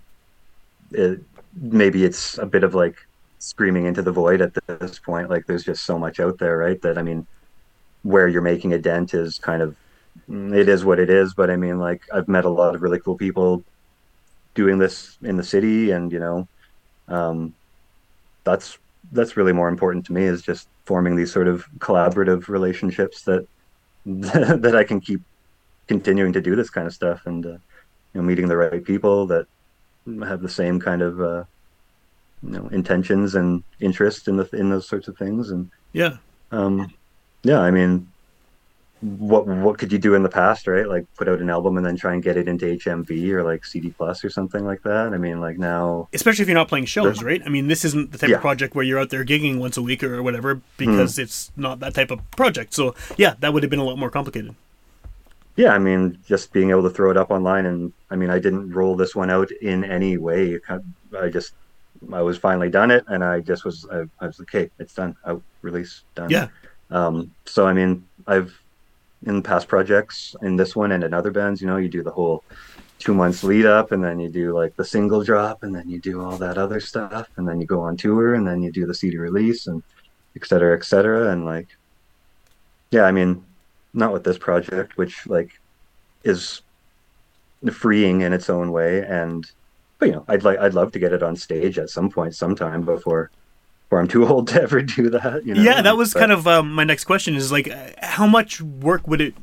[0.94, 1.20] it,
[1.60, 2.96] maybe it's a bit of like
[3.38, 5.30] screaming into the void at this point.
[5.30, 6.80] Like, there's just so much out there, right?
[6.82, 7.26] That I mean,
[8.02, 9.76] where you're making a dent is kind of
[10.28, 11.34] mm, it is what it is.
[11.34, 13.64] But I mean, like, I've met a lot of really cool people
[14.54, 16.48] doing this in the city, and you know,
[17.08, 17.54] um,
[18.44, 18.78] that's
[19.10, 23.46] that's really more important to me is just forming these sort of collaborative relationships that
[24.06, 25.20] that I can keep
[25.88, 27.60] continuing to do this kind of stuff and uh, you
[28.14, 29.46] know meeting the right people that
[30.24, 31.44] have the same kind of uh,
[32.42, 36.16] you know intentions and interest in the in those sorts of things and Yeah.
[36.50, 36.92] um,
[37.44, 38.08] yeah I mean
[39.00, 41.84] what what could you do in the past right like put out an album and
[41.84, 45.12] then try and get it into HMV or like CD plus or something like that
[45.12, 47.42] I mean like now especially if you're not playing shows, right?
[47.44, 48.36] I mean, this isn't the type Yeah.
[48.36, 51.80] of project where you're out there gigging once a week or whatever because it's not
[51.80, 52.74] that type of project.
[52.74, 54.54] So yeah, that would have been a lot more complicated.
[55.56, 58.38] Yeah, I mean, just being able to throw it up online, and I mean, I
[58.38, 60.58] didn't roll this one out in any way.
[61.18, 61.54] I just,
[62.12, 64.94] I was finally done it, and I just was, I, I was like, okay, it's
[64.94, 66.30] done, out, release, done.
[66.30, 66.48] Yeah.
[66.90, 68.58] Um, so I mean, I've
[69.26, 72.10] in past projects, in this one and in other bands, you know, you do the
[72.10, 72.42] whole
[72.98, 76.00] two months lead up, and then you do like the single drop, and then you
[76.00, 78.86] do all that other stuff, and then you go on tour, and then you do
[78.86, 79.82] the CD release, and
[80.34, 81.68] et cetera, et cetera, and like,
[82.90, 83.44] yeah, I mean,
[83.94, 85.60] not with this project, which like
[86.24, 86.62] is
[87.72, 89.50] freeing in its own way, and
[89.98, 92.34] but you know, I'd like, I'd love to get it on stage at some point,
[92.34, 93.30] sometime before.
[93.88, 95.62] Before I'm too old to ever do that, you know.
[95.62, 97.70] yeah, that was But- kind of um, my next question is like,
[98.02, 99.34] how much work would it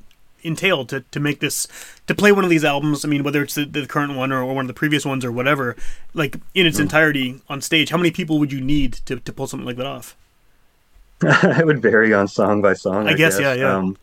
[0.43, 1.67] entail to, to make this,
[2.07, 3.05] to play one of these albums?
[3.05, 5.23] I mean, whether it's the, the current one or, or one of the previous ones
[5.23, 5.75] or whatever,
[6.15, 9.45] like in its entirety on stage, how many people would you need to, to pull
[9.45, 10.17] something like that off?
[11.21, 13.07] it would vary on song by song.
[13.07, 13.75] I guess, yeah, yeah.
[13.75, 13.97] Um,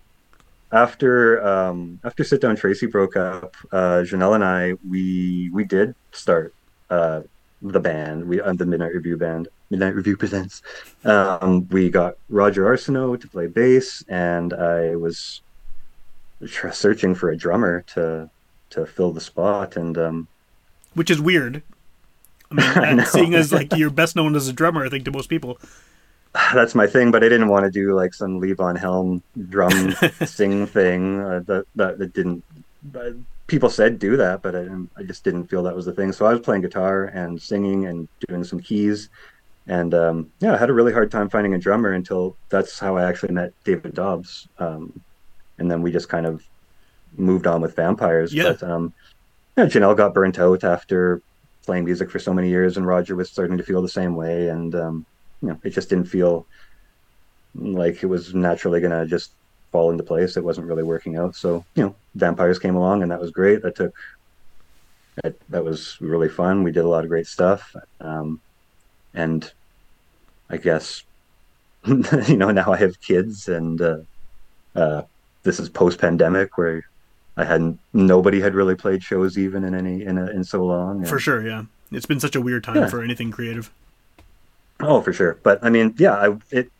[0.77, 5.95] after um, after Sit Down Tracy broke up, uh, Janelle and I we we did
[6.13, 6.55] start
[6.91, 7.23] uh,
[7.63, 8.29] the band.
[8.29, 9.49] We uh, the Midnight Review band.
[9.71, 10.63] Midnight Review presents.
[11.05, 15.41] Um, we got Roger Arsenault to play bass, and I was
[16.47, 18.31] tr- searching for a drummer to
[18.71, 19.77] to fill the spot.
[19.77, 20.29] And um,
[20.95, 21.63] Which is weird.
[22.51, 25.11] I mean, I seeing as like you're best known as a drummer, I think to
[25.11, 25.59] most people.
[26.55, 29.95] that's my thing, but I didn't want to do like some Levon Helm drum
[30.27, 31.21] sing thing.
[31.21, 32.45] Uh, that, that that didn't.
[32.95, 33.11] Uh,
[33.47, 36.13] people said do that, but I I just didn't feel that was the thing.
[36.13, 39.09] So I was playing guitar and singing and doing some keys,
[39.67, 42.97] and um, yeah, I had a really hard time finding a drummer until that's how
[42.97, 45.01] I actually met David Dobbs, um,
[45.59, 46.45] and then we just kind of
[47.17, 48.35] moved on with Vampires.
[48.35, 48.53] Yeah.
[48.53, 48.93] But um,
[49.57, 51.23] yeah, Janelle got burnt out after
[51.65, 54.49] playing music for so many years, and Roger was starting to feel the same way,
[54.49, 55.07] and um,
[55.43, 56.47] you know, it just didn't feel
[57.55, 59.33] like it was naturally gonna just
[59.73, 60.37] fall into place.
[60.37, 61.35] It wasn't really working out.
[61.37, 63.63] So, you know, Vampires came along and that was great.
[63.63, 63.95] That took
[65.23, 66.63] that that was really fun.
[66.63, 67.75] We did a lot of great stuff.
[68.01, 68.41] Um
[69.15, 69.51] and
[70.51, 71.03] I guess
[71.87, 73.99] you know, now I have kids and uh
[74.75, 75.03] uh
[75.43, 76.85] this is post pandemic where
[77.37, 81.05] I hadn't nobody had really played shows even in any in a, in so long.
[81.05, 81.65] For sure, yeah.
[81.93, 82.89] It's been such a weird time Yeah.
[82.89, 83.71] for anything creative.
[84.81, 85.39] Oh, for sure.
[85.43, 86.71] But I mean, yeah, I, it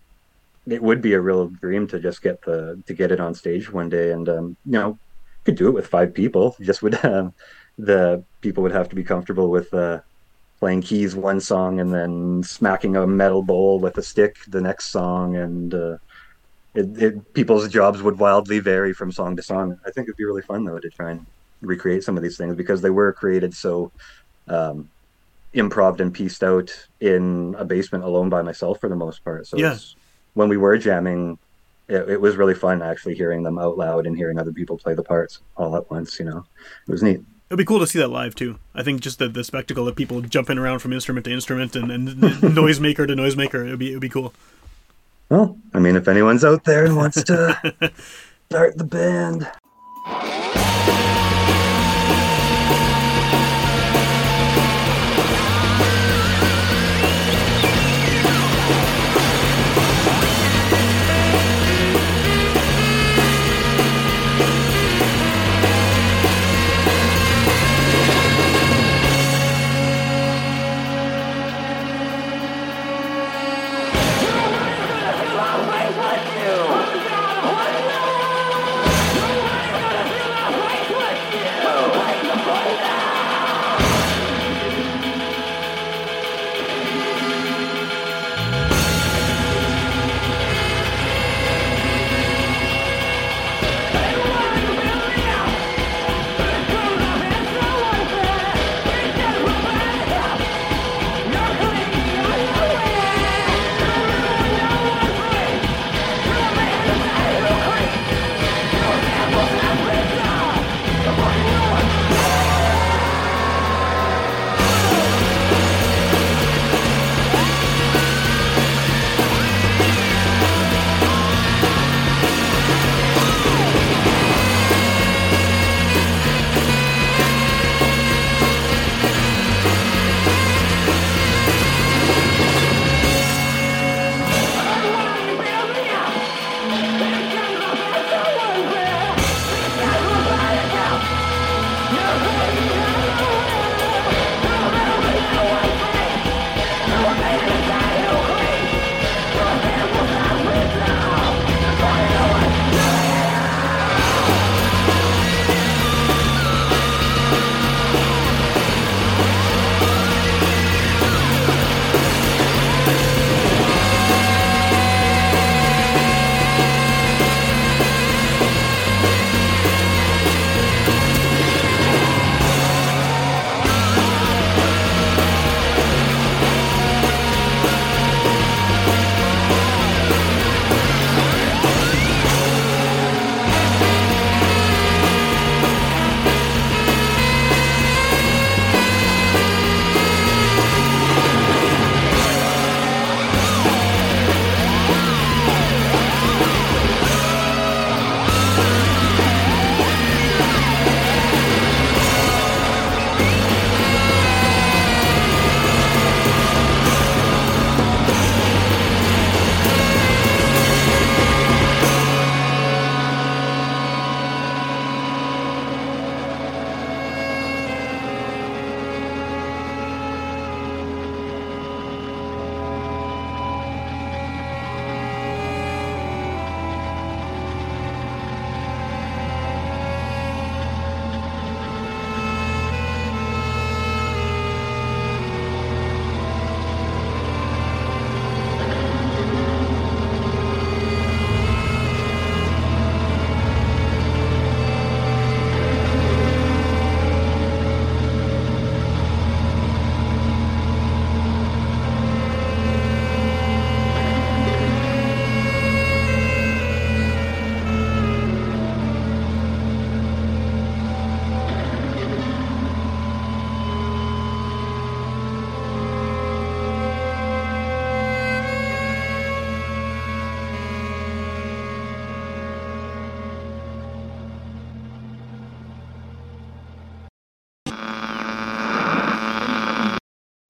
[0.67, 3.73] it would be a real dream to just get the to get it on stage
[3.73, 4.13] one day.
[4.13, 4.99] And um, you know,
[5.45, 6.57] could do it with five people.
[6.61, 7.33] Just would um,
[7.79, 10.01] the people would have to be comfortable with uh,
[10.59, 14.89] playing keys one song and then smacking a metal bowl with a stick the next
[14.89, 15.97] song, and uh,
[16.75, 19.79] it, it, people's jobs would wildly vary from song to song.
[19.87, 21.25] I think it'd be really fun though to try and
[21.63, 23.91] recreate some of these things because they were created so
[24.49, 24.91] um,
[25.57, 29.47] improv and pieced out in a basement alone by myself for the most part.
[29.47, 29.77] So Yeah.
[30.35, 31.39] when we were jamming,
[31.89, 34.95] it, it was really fun actually hearing them out loud and hearing other people play
[34.95, 36.19] the parts all at once.
[36.19, 36.45] You know,
[36.89, 37.21] it was neat.
[37.49, 38.59] It'd be cool to see that live too.
[38.75, 41.91] I think just the, the spectacle of people jumping around from instrument to instrument and,
[41.93, 43.65] and noisemaker to noisemaker.
[43.67, 44.35] It'd be it'd be cool.
[45.29, 47.93] Well, I mean, if anyone's out there and wants to
[48.51, 49.49] start the band,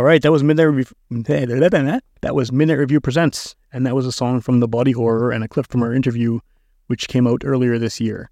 [0.06, 0.94] right, that was Midnight Review.
[1.10, 5.42] That was Midnight Review presents, and that was a song from the Body Horror and
[5.42, 6.40] a clip from our interview,
[6.86, 8.30] which came out earlier this year.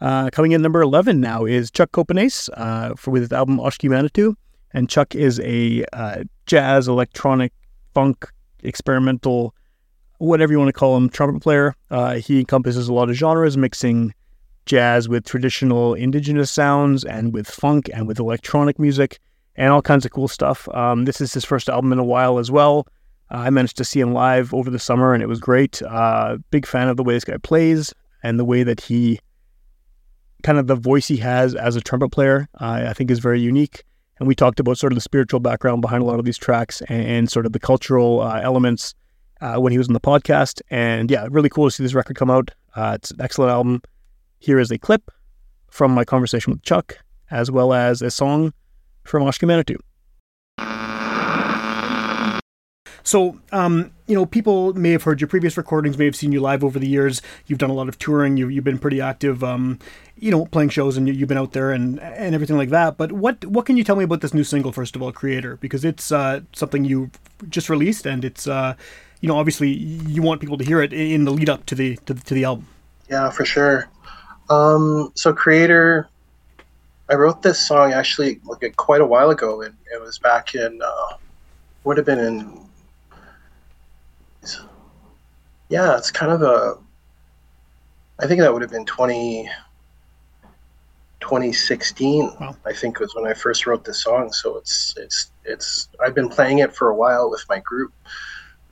[0.00, 3.88] Uh, coming in number eleven now is Chuck Copenace uh, for with his album Oshki
[3.88, 4.36] Manitou,
[4.72, 7.52] and Chuck is a uh, jazz, electronic,
[7.94, 8.28] funk,
[8.62, 9.54] experimental,
[10.18, 11.74] whatever you want to call him, trumpet player.
[11.90, 14.12] Uh, he encompasses a lot of genres, mixing
[14.66, 19.18] jazz with traditional indigenous sounds and with funk and with electronic music
[19.56, 20.68] and all kinds of cool stuff.
[20.74, 22.86] Um, this is his first album in a while as well.
[23.30, 25.82] Uh, I managed to see him live over the summer and it was great.
[25.82, 27.92] Uh, big fan of the way this guy plays
[28.22, 29.18] and the way that he
[30.42, 33.40] kind of the voice he has as a trumpet player, uh, I think is very
[33.40, 33.84] unique.
[34.18, 36.80] And we talked about sort of the spiritual background behind a lot of these tracks
[36.82, 38.94] and, and sort of the cultural uh, elements
[39.40, 40.60] uh, when he was on the podcast.
[40.70, 42.50] And yeah, really cool to see this record come out.
[42.76, 43.82] Uh, it's an excellent album.
[44.38, 45.10] Here is a clip
[45.70, 46.98] from my conversation with Chuck,
[47.30, 48.52] as well as a song
[49.04, 49.78] from Oshki Manitou.
[53.04, 56.40] So, um, you know, people may have heard your previous recordings, may have seen you
[56.40, 57.20] live over the years.
[57.46, 58.36] You've done a lot of touring.
[58.36, 59.78] You, you've been pretty active, um,
[60.16, 62.96] you know, playing shows, and you, you've been out there and and everything like that.
[62.96, 65.56] But what what can you tell me about this new single, first of all, Creator?
[65.56, 67.10] Because it's uh, something you
[67.48, 68.74] just released, and it's uh,
[69.20, 71.96] you know, obviously you want people to hear it in the lead up to the
[72.06, 72.66] to, to the album.
[73.10, 73.88] Yeah, for sure.
[74.48, 76.08] Um, so Creator,
[77.12, 80.80] I wrote this song actually like quite a while ago, and it was back in
[80.82, 81.16] uh,
[81.84, 82.58] would have been in.
[85.68, 86.78] Yeah, it's kind of a.
[88.18, 89.46] I think that would have been 20,
[91.20, 92.30] 2016.
[92.64, 94.32] I think was when I first wrote this song.
[94.32, 97.92] So it's it's it's I've been playing it for a while with my group,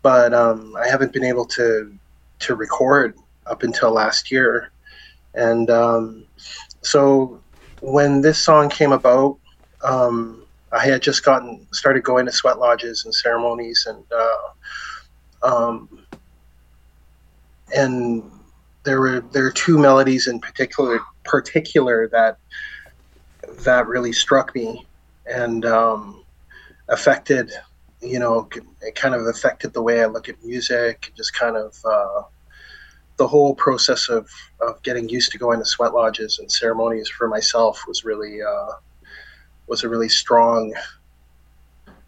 [0.00, 1.94] but um, I haven't been able to
[2.38, 4.72] to record up until last year,
[5.34, 6.24] and um,
[6.80, 7.39] so
[7.80, 9.38] when this song came about,
[9.82, 16.06] um, I had just gotten started going to sweat lodges and ceremonies, and uh, um,
[17.74, 18.22] and
[18.84, 22.38] there were there are two melodies in particular particular that
[23.64, 24.86] that really struck me
[25.26, 26.24] and um,
[26.88, 27.50] affected
[28.00, 28.48] you know
[28.82, 32.22] it kind of affected the way I look at music and just kind of uh,
[33.20, 34.30] the whole process of,
[34.62, 38.72] of getting used to going to sweat lodges and ceremonies for myself was really uh,
[39.66, 40.72] was a really strong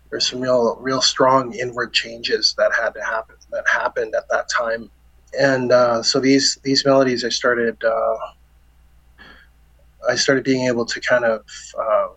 [0.08, 4.48] there's some real real strong inward changes that had to happen that happened at that
[4.48, 4.90] time.
[5.38, 8.16] And uh, so these these melodies I started uh,
[10.08, 11.44] I started being able to kind of
[11.78, 12.10] um,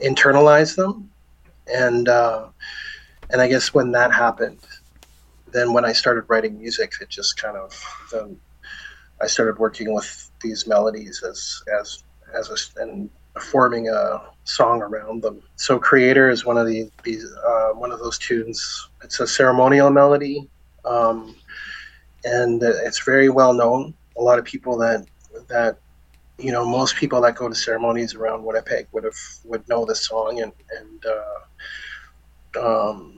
[0.00, 1.10] internalize them.
[1.72, 2.48] And uh,
[3.30, 4.58] and I guess when that happened
[5.54, 7.70] then when I started writing music it just kind of
[8.12, 8.38] then
[9.20, 12.04] I started working with these melodies as as
[12.38, 13.08] as a, and
[13.40, 15.40] forming a song around them.
[15.56, 16.90] So "Creator" is one of the
[17.46, 18.88] uh, one of those tunes.
[19.02, 20.48] It's a ceremonial melody,
[20.84, 21.34] um,
[22.24, 23.94] and it's very well known.
[24.18, 25.06] A lot of people that
[25.48, 25.78] that
[26.38, 30.06] you know most people that go to ceremonies around Winnipeg would have would know this
[30.06, 33.16] song and and uh, um,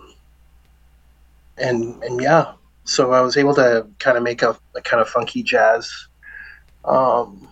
[1.58, 2.52] and and yeah.
[2.84, 5.90] So I was able to kind of make a, a kind of funky jazz
[6.86, 7.48] um,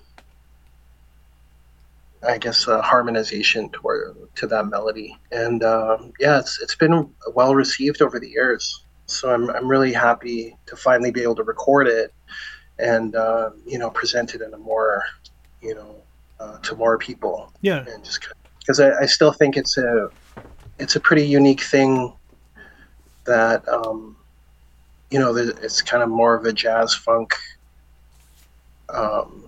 [2.26, 7.55] I guess uh, harmonization toward to that melody, and um yeah, it's it's been well
[7.55, 8.84] received over the years.
[9.07, 12.14] So I'm I'm really happy to finally be able to record it,
[12.78, 15.02] and uh, you know present it in a more,
[15.61, 15.96] you know,
[16.40, 17.52] uh, to more people.
[17.61, 17.84] Yeah.
[17.86, 18.26] And just
[18.61, 20.09] because I, I still think it's a
[20.78, 22.14] it's a pretty unique thing
[23.27, 24.16] that um,
[25.11, 27.35] you know it's kind of more of a jazz funk
[28.89, 29.45] um,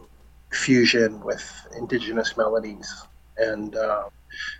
[0.50, 1.44] fusion with
[1.76, 2.92] indigenous melodies.
[3.38, 4.04] And uh,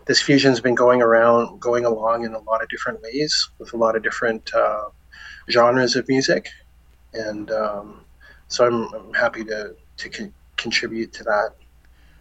[0.06, 3.76] this fusion's been going around going along in a lot of different ways with a
[3.76, 4.84] lot of different uh,
[5.50, 6.50] genres of music.
[7.14, 8.04] And um,
[8.48, 11.50] so I'm, I'm happy to to con- contribute to that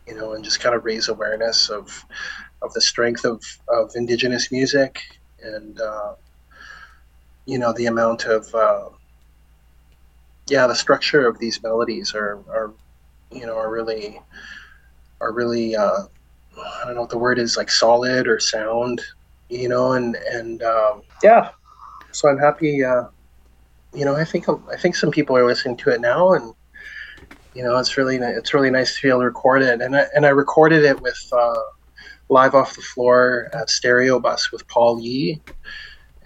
[0.07, 2.05] you know and just kind of raise awareness of
[2.61, 4.99] of the strength of, of indigenous music.
[5.41, 6.13] And uh,
[7.45, 8.89] you know the amount of uh,
[10.47, 12.73] yeah the structure of these melodies are, are
[13.31, 14.19] you know are really
[15.21, 16.03] are really uh,
[16.57, 19.01] I don't know what the word is like solid or sound
[19.49, 21.49] you know and and um, yeah.
[22.11, 23.05] so I'm happy uh,
[23.93, 26.53] you know I think I think some people are listening to it now and
[27.53, 29.81] you know it's really it's really nice to be able to record it.
[29.81, 31.55] And I, and I recorded it with uh,
[32.29, 35.41] live off the floor at Stereo Bus with Paul Yee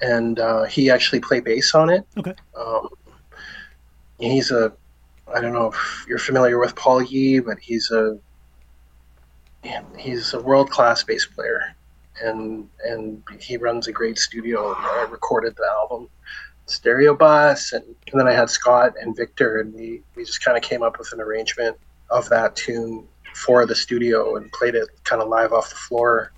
[0.02, 2.34] and uh, he actually played bass on it Okay.
[2.58, 2.88] um,
[4.20, 4.72] he's a
[5.34, 8.18] I don't know if you're familiar with Paul Yee, but he's a
[9.98, 11.62] he's a world class bass player,
[12.24, 14.74] and and he runs a great studio.
[14.76, 16.10] And I recorded the album,
[16.66, 20.58] Stereo Bus, and, and then I had Scott and Victor, and we we just kind
[20.58, 21.78] of came up with an arrangement
[22.10, 26.34] of that tune for the studio and played it kind of live off the floor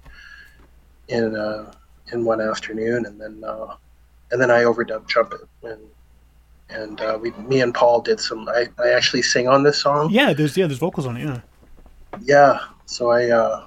[1.08, 1.72] in uh,
[2.12, 3.76] in one afternoon, and then uh,
[4.32, 5.80] and then I overdubbed trumpet and
[6.72, 8.48] and uh, we, me and Paul did some.
[8.50, 10.10] I, I actually sing on this song.
[10.12, 11.26] Yeah, there's yeah, there's vocals on it.
[11.26, 11.42] Yeah.
[12.22, 13.66] Yeah, so I, uh,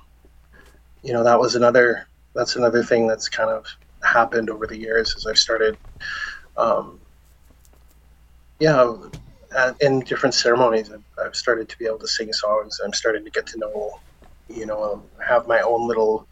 [1.03, 2.07] you know, that was another.
[2.35, 3.67] That's another thing that's kind of
[4.03, 5.77] happened over the years as I've started.
[6.57, 7.01] Um,
[8.59, 8.95] yeah,
[9.57, 12.81] at, in different ceremonies, I've, I've started to be able to sing songs.
[12.85, 14.01] I'm starting to get to know,
[14.49, 16.27] you know, um, have my own little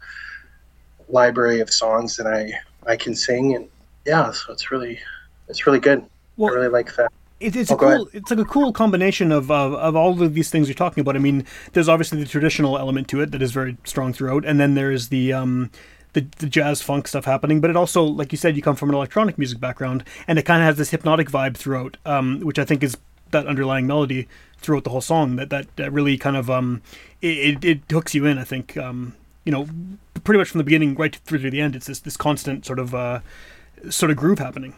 [1.13, 2.53] library of songs that I
[2.91, 3.69] I can sing, and
[4.05, 4.99] yeah, so it's really
[5.47, 6.03] it's really good.
[6.37, 7.11] Well, I really like that.
[7.39, 8.09] It, it's Oh, a cool.
[8.13, 11.15] It's like a cool combination of, of of all of these things you're talking about.
[11.15, 14.59] I mean, there's obviously the traditional element to it that is very strong throughout, and
[14.59, 15.69] then there's the um
[16.13, 17.59] the, the jazz funk stuff happening.
[17.61, 20.43] But it also, like you said, you come from an electronic music background, and it
[20.43, 22.97] kind of has this hypnotic vibe throughout, um, which I think is
[23.31, 26.81] that underlying melody throughout the whole song that that, that really kind of um
[27.21, 28.37] it, it, it hooks you in.
[28.37, 29.15] I think um
[29.45, 29.67] you know
[30.23, 31.75] pretty much from the beginning right through to the end.
[31.75, 33.19] It's this this constant sort of uh
[33.89, 34.73] sort of groove happening.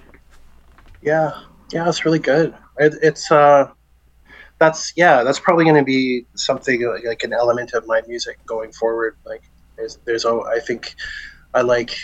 [1.02, 1.32] Yeah,
[1.72, 2.56] yeah, it's really good.
[2.80, 3.70] It, it's uh,
[4.60, 8.40] that's yeah, that's probably going to be something like, like an element of my music
[8.46, 9.16] going forward.
[9.26, 9.44] Like,
[9.76, 10.96] there's, there's, I think,
[11.54, 11.98] I like,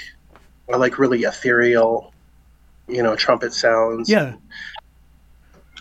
[0.72, 2.14] I like really ethereal,
[2.88, 4.10] you know, trumpet sounds.
[4.10, 4.36] Yeah.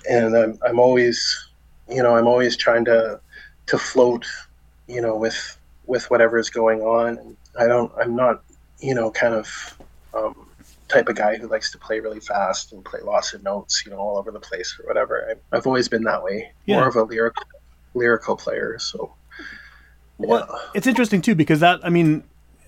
[0.09, 1.51] and I'm, I'm always
[1.89, 3.21] you know i'm always trying to
[3.67, 4.25] to float
[4.87, 5.59] you know with
[5.91, 7.37] with whatever is going on.
[7.59, 8.43] I don't i'm not
[8.79, 9.79] you know kind of
[10.15, 10.49] um,
[10.89, 13.91] type of guy who likes to play really fast and play lots of notes you
[13.91, 15.29] know all over the place or whatever.
[15.29, 16.53] I, i've always been that way.
[16.65, 16.77] Yeah.
[16.77, 17.43] more of a lyrical
[17.93, 19.13] lyrical player so
[20.19, 22.23] Well, it's interesting too because that I mean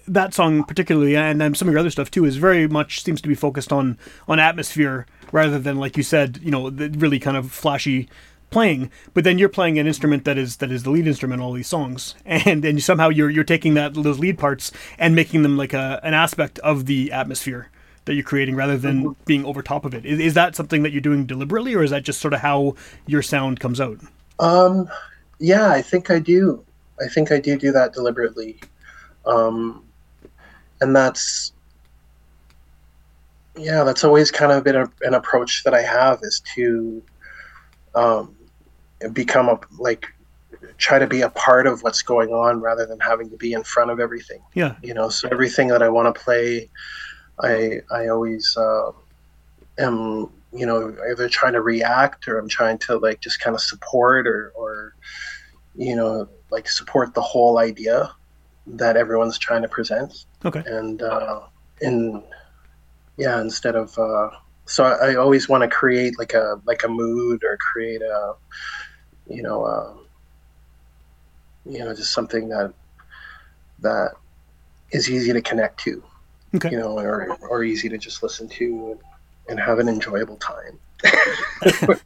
[0.09, 3.29] that song particularly and some of your other stuff too is very much seems to
[3.29, 7.37] be focused on on atmosphere rather than like you said you know the really kind
[7.37, 8.09] of flashy
[8.53, 11.45] playing but then you're playing an instrument that is that is the lead instrument in
[11.45, 12.15] all these songs.
[12.25, 16.01] And and somehow you're you're taking that those lead parts and making them like a
[16.03, 17.69] an aspect of the atmosphere
[18.05, 20.05] that you're creating rather than being over top of it.
[20.05, 22.75] Is, is that something that you're doing deliberately or is that just sort of how
[23.07, 23.99] your sound comes out?
[24.41, 24.89] Um,
[25.39, 26.65] yeah, I think I do.
[27.01, 28.61] I think I do do that deliberately,
[29.27, 29.85] um,
[30.81, 31.53] and that's
[33.57, 37.03] yeah, that's always kind of been a, an approach that I have is to
[37.95, 38.35] um,
[39.13, 40.07] become a like
[40.79, 43.63] try to be a part of what's going on rather than having to be in
[43.63, 44.41] front of everything.
[44.55, 44.77] yeah.
[44.83, 46.71] You know, so everything that I want to play,
[47.43, 48.93] I I always uh,
[49.79, 53.61] am you know either trying to react or I'm trying to like just kind of
[53.61, 54.95] support or or
[55.75, 58.13] you know like support the whole idea
[58.67, 60.27] that everyone's trying to present.
[60.45, 60.63] Okay.
[60.67, 61.41] And uh,
[61.81, 62.23] in
[63.17, 64.31] yeah instead of uh,
[64.67, 68.35] so I, I always want to create like a like a mood or create a
[69.29, 69.95] you know uh,
[71.65, 72.73] you know just something that
[73.81, 74.13] that
[74.91, 76.03] is easy to connect to
[76.55, 76.71] Okay.
[76.71, 79.01] you know or or easy to just listen to and,
[79.49, 80.79] and have an enjoyable time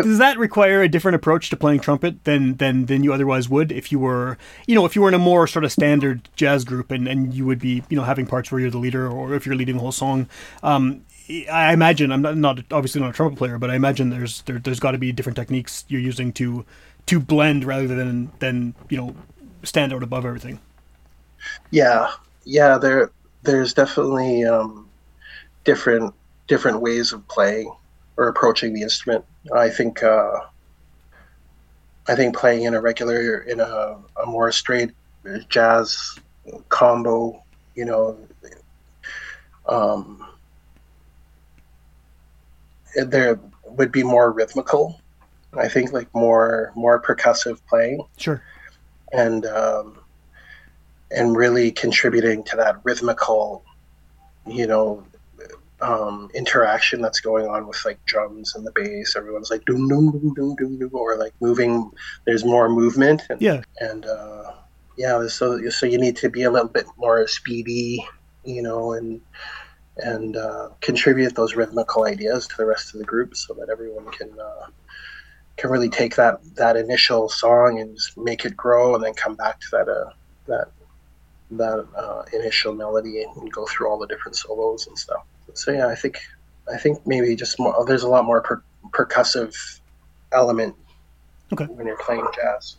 [0.00, 3.70] does that require a different approach to playing trumpet than than than you otherwise would
[3.72, 6.64] if you were you know if you were in a more sort of standard jazz
[6.64, 9.34] group and and you would be you know having parts where you're the leader or
[9.34, 10.28] if you're leading the whole song
[10.62, 11.04] um
[11.50, 14.58] I imagine I'm not, not obviously not a trumpet player, but I imagine there's there,
[14.58, 16.64] there's got to be different techniques you're using to
[17.06, 19.14] to blend rather than than you know
[19.62, 20.60] stand out above everything.
[21.70, 22.10] Yeah,
[22.44, 22.78] yeah.
[22.78, 23.10] There,
[23.42, 24.88] there's definitely um,
[25.64, 26.14] different
[26.46, 27.72] different ways of playing
[28.16, 29.24] or approaching the instrument.
[29.54, 30.40] I think uh,
[32.06, 34.92] I think playing in a regular in a, a more straight
[35.48, 36.18] jazz
[36.70, 37.42] combo,
[37.74, 38.18] you know,
[39.66, 40.27] um,
[42.96, 45.00] there would be more rhythmical.
[45.56, 48.42] I think like more more percussive playing Sure.
[49.12, 49.98] and um,
[51.10, 53.64] and really contributing to that rhythmical,
[54.46, 55.04] you know,
[55.80, 59.16] um, interaction that's going on with like drums and the bass.
[59.16, 61.90] Everyone's like doom doom doom doom doom doom, or like moving.
[62.26, 63.22] There's more movement.
[63.30, 63.62] And, Yeah.
[63.80, 64.52] And uh,
[64.98, 68.06] yeah, so so you need to be a little bit more speedy,
[68.44, 69.20] you know, and
[69.98, 74.10] and uh, contribute those rhythmical ideas to the rest of the group, so that everyone
[74.12, 74.30] can.
[74.38, 74.66] Uh,
[75.58, 79.34] can really take that that initial song and just make it grow and then come
[79.34, 80.10] back to that uh,
[80.46, 80.68] that
[81.50, 85.24] that uh, initial melody and go through all the different solos and stuff.
[85.54, 86.18] So yeah, I think
[86.72, 87.84] I think maybe just more.
[87.86, 89.80] There's a lot more per- percussive
[90.32, 90.74] element
[91.52, 91.64] okay.
[91.64, 92.76] when you're playing jazz.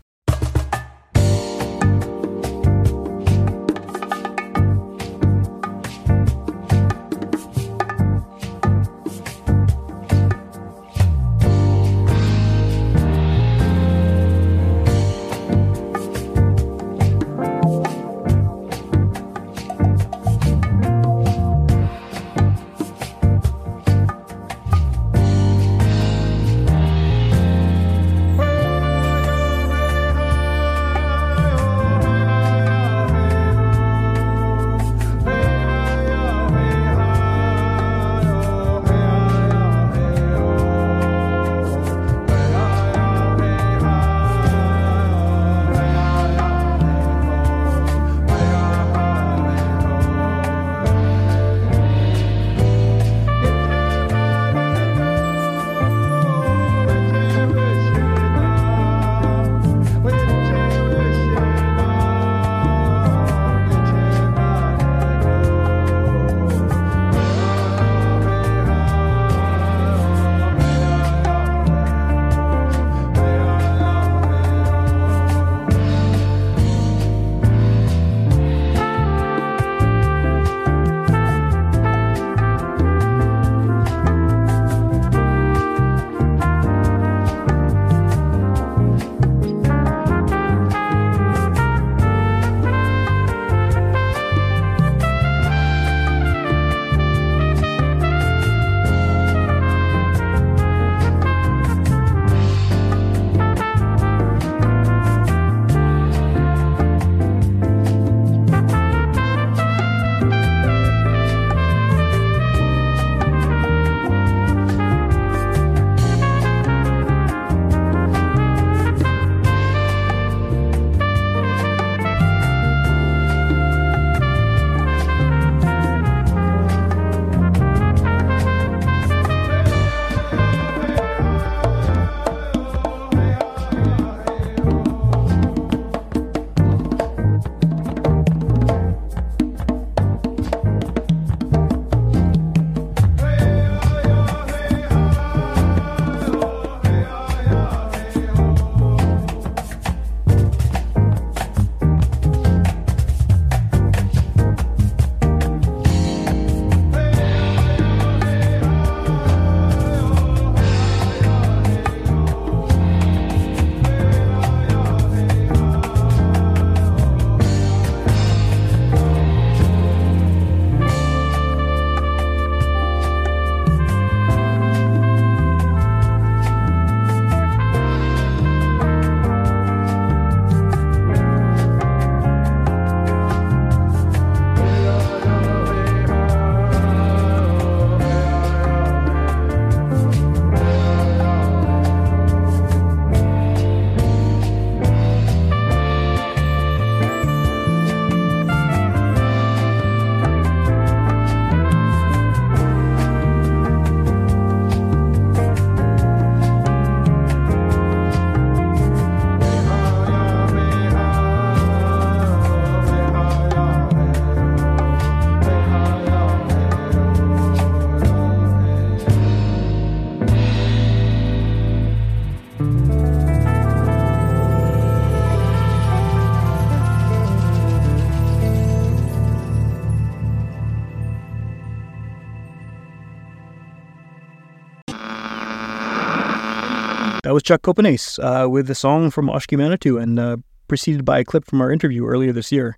[237.50, 240.38] Chuck Copenace uh, with the song from Oshki Manitou and uh,
[240.68, 242.78] preceded by a clip from our interview earlier this year.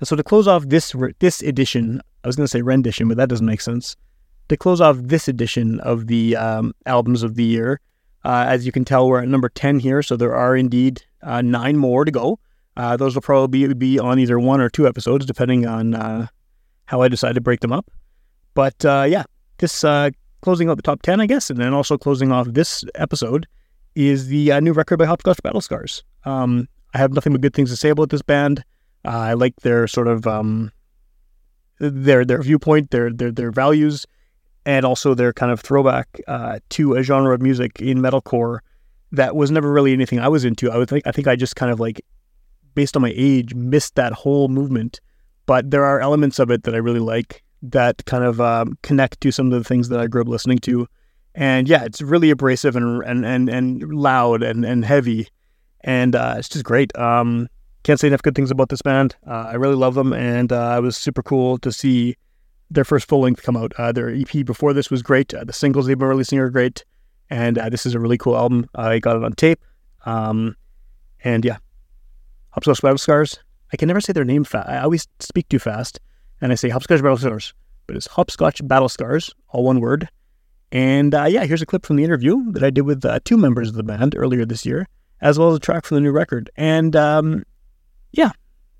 [0.00, 3.06] And so to close off this re- this edition, I was going to say rendition,
[3.06, 3.94] but that doesn't make sense.
[4.48, 7.80] To close off this edition of the um, albums of the year,
[8.24, 11.40] uh, as you can tell, we're at number 10 here, so there are indeed uh,
[11.40, 12.40] nine more to go.
[12.76, 16.26] Uh, those will probably be, be on either one or two episodes, depending on uh,
[16.86, 17.88] how I decide to break them up.
[18.54, 19.22] But yeah,
[19.58, 19.82] this
[20.42, 23.46] closing out the top 10, I guess, and then also closing off this episode
[23.94, 26.02] is the uh, new record by Hopscotchbattlescars.
[26.24, 28.64] Um, I have nothing but good things to say about this band.
[29.04, 30.72] Uh, I like their sort of um,
[31.78, 34.06] their their viewpoint, their their their values,
[34.66, 38.58] and also their kind of throwback uh, to a genre of music in metalcore
[39.12, 40.70] that was never really anything I was into.
[40.70, 42.00] I would think I think I just kind of like,
[42.74, 45.00] based on my age, missed that whole movement.
[45.46, 49.20] But there are elements of it that I really like that kind of um, connect
[49.22, 50.86] to some of the things that I grew up listening to.
[51.34, 55.28] And yeah, it's really abrasive and and and, and loud and, and heavy,
[55.82, 56.96] and uh, it's just great.
[56.98, 57.48] Um,
[57.82, 59.16] can't say enough good things about this band.
[59.26, 62.16] Uh, I really love them, and uh, it was super cool to see
[62.70, 63.72] their first full length come out.
[63.78, 65.32] Uh, their EP before this was great.
[65.32, 66.84] Uh, the singles they've been releasing are great,
[67.30, 68.68] and uh, this is a really cool album.
[68.74, 69.60] I got it on tape,
[70.04, 70.56] um,
[71.24, 71.58] and yeah,
[72.56, 73.38] Hopscotchbattlescars.
[73.72, 74.68] I can never say their name fast.
[74.68, 76.00] I always speak too fast,
[76.40, 77.54] and I say Hopscotch Battle Scars,
[77.86, 80.08] but it's Hopscotchbattlescars, all one word.
[80.72, 83.36] And uh, yeah, here's a clip from the interview that I did with uh, two
[83.36, 84.86] members of the band earlier this year,
[85.20, 86.50] as well as a track from the new record.
[86.56, 87.44] And um,
[88.12, 88.30] yeah,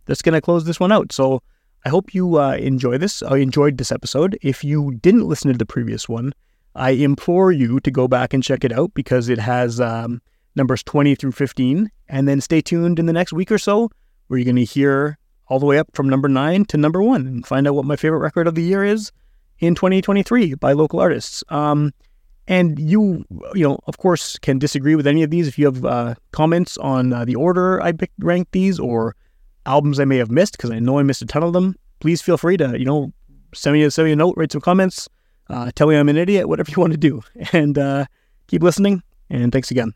[0.06, 1.12] that's going to close this one out.
[1.12, 1.42] So
[1.84, 3.22] I hope you uh, enjoy this.
[3.22, 4.38] I enjoyed this episode.
[4.42, 6.32] If you didn't listen to the previous one,
[6.74, 10.22] I implore you to go back and check it out because it has um,
[10.54, 11.90] numbers 20 through 15.
[12.08, 13.90] And then stay tuned in the next week or so
[14.28, 15.18] where you're going to hear
[15.48, 17.96] all the way up from number nine to number one and find out what my
[17.96, 19.10] favorite record of the year is
[19.60, 21.44] in 2023 by local artists.
[21.48, 21.92] Um,
[22.48, 25.46] and you, you know, of course, can disagree with any of these.
[25.46, 29.14] If you have uh, comments on uh, the order I picked, ranked these or
[29.66, 32.20] albums I may have missed, because I know I missed a ton of them, please
[32.20, 33.12] feel free to, you know,
[33.54, 35.08] send me a, send me a note, write some comments,
[35.48, 37.22] uh, tell me I'm an idiot, whatever you want to do.
[37.52, 38.06] And uh,
[38.48, 39.02] keep listening.
[39.28, 39.94] And thanks again.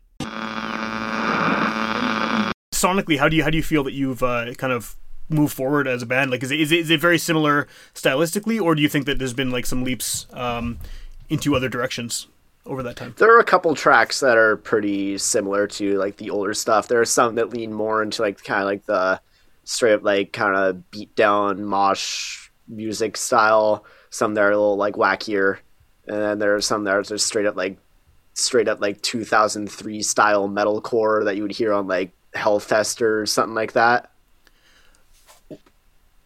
[2.73, 4.95] Sonically, how do you how do you feel that you've uh, kind of
[5.29, 6.31] moved forward as a band?
[6.31, 9.19] Like, is it, is it is it very similar stylistically, or do you think that
[9.19, 10.79] there's been like some leaps um,
[11.29, 12.27] into other directions
[12.65, 13.15] over that time?
[13.17, 16.87] There are a couple tracks that are pretty similar to like the older stuff.
[16.87, 19.21] There are some that lean more into like kind of like the
[19.63, 23.85] straight up like kind of beat down mosh music style.
[24.09, 25.57] Some that are a little like wackier,
[26.07, 27.77] and then there are some that are just straight up like
[28.33, 33.55] straight up like 2003 style metalcore that you would hear on like Hellfest or something
[33.55, 34.11] like that.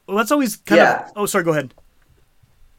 [0.10, 1.05] Well, that's always kind Yeah.
[1.05, 1.12] of.
[1.16, 1.43] Oh, sorry.
[1.43, 1.72] Go ahead.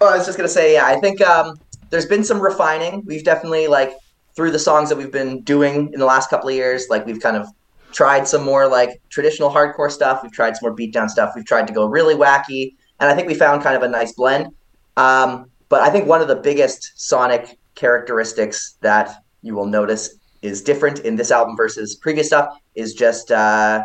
[0.01, 1.61] Oh, I was just gonna say, yeah, I think um,
[1.91, 3.05] there's been some refining.
[3.07, 3.93] We've definitely like
[4.35, 7.21] through the songs that we've been doing in the last couple of years, like we've
[7.21, 7.47] kind of
[7.93, 10.25] tried some more like traditional hardcore stuff.
[10.25, 11.33] We've tried some more beatdown stuff.
[11.37, 14.13] We've tried to go really wacky, and I think we found kind of a nice
[14.13, 14.49] blend.
[14.97, 20.63] Um, but I think one of the biggest sonic characteristics that you will notice is
[20.63, 23.85] different in this album versus previous stuff is just uh,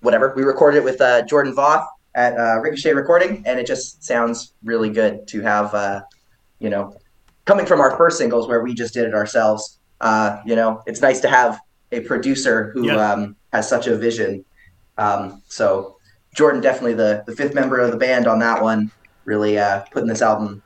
[0.00, 0.32] whatever.
[0.34, 4.52] We recorded it with uh, Jordan Voth at uh, Ricochet Recording, and it just sounds
[4.64, 6.02] really good to have, uh,
[6.58, 6.94] you know,
[7.44, 9.78] coming from our first singles where we just did it ourselves.
[10.00, 11.58] Uh, you know, it's nice to have
[11.90, 13.12] a producer who Yeah.
[13.12, 14.44] um, has such a vision.
[14.98, 15.96] Um, so
[16.34, 18.90] Jordan, definitely the the fifth member of the band on that one,
[19.24, 20.62] really uh, putting this album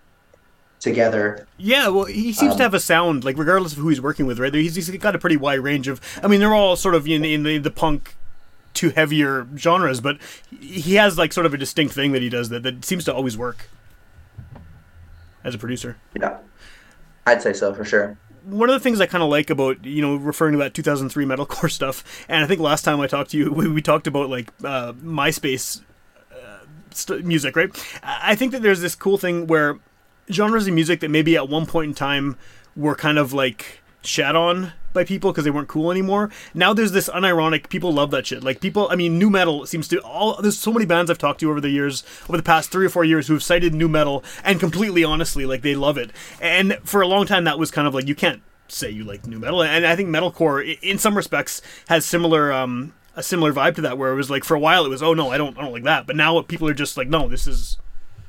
[0.81, 1.47] together.
[1.57, 4.27] Yeah, well, he seems Um, to have a sound like regardless of who he's working
[4.27, 4.53] with, right?
[4.53, 6.01] He's, he's got a pretty wide range of.
[6.23, 8.15] I mean, they're all sort of in in the, the punk
[8.77, 10.19] to heavier genres, but
[10.61, 13.15] he has like sort of a distinct thing that he does that that seems to
[13.15, 13.69] always work
[15.45, 15.97] as a producer.
[16.15, 16.39] Yeah,
[17.27, 18.19] I'd say so for sure.
[18.45, 21.25] one of the things I kind of like about you know referring to that 2003
[21.25, 24.31] metalcore stuff, and I think last time I talked to you, we, we talked about
[24.31, 25.83] like uh, MySpace
[26.33, 26.59] uh,
[26.91, 27.71] st- music, right?
[28.03, 29.79] I I think that there's this cool thing where
[30.31, 32.37] genres of music that maybe at one point in time
[32.75, 36.31] were kind of like shat on by people because they weren't cool anymore.
[36.55, 38.43] Now there's this unironic people love that shit.
[38.43, 40.41] Like people, I mean, nu metal seems to all.
[40.41, 42.91] There's so many bands I've talked to over the years, over the past three or
[42.91, 46.11] four years, who have cited nu metal and completely honestly, like they love it.
[46.41, 49.27] And for a long time, that was kind of like you can't say you like
[49.27, 49.63] nu metal.
[49.63, 52.53] And I think metalcore, in some respects, has similar.
[52.53, 55.03] um a similar vibe to that, where it was like for a while it was,
[55.03, 57.29] oh no, I don't, I don't like that, but now people are just like, no,
[57.29, 57.79] this is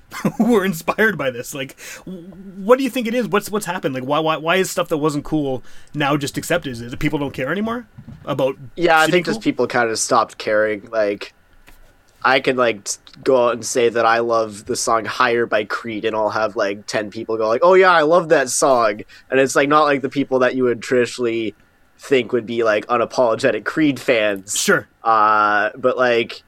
[0.39, 1.53] we're inspired by this.
[1.53, 3.28] Like, what do you think it is?
[3.28, 3.93] What's what's happened?
[3.93, 6.72] Like, why why why is stuff that wasn't cool now just accepted?
[6.72, 7.88] Is it that people don't care anymore
[8.26, 8.58] about?
[8.76, 9.34] Yeah, I think cool?
[9.34, 10.89] just people kind of stopped caring.
[10.89, 11.34] Like,
[12.24, 12.88] I can like
[13.24, 16.55] go out and say that I love the song "Higher" by Creed, and I'll have
[16.55, 19.84] like ten people go like, "Oh yeah, I love that song," and it's like not
[19.84, 21.55] like the people that you would traditionally
[21.99, 24.60] think would be like unapologetic Creed fans.
[24.60, 24.88] Sure.
[25.03, 26.43] Uh, but like,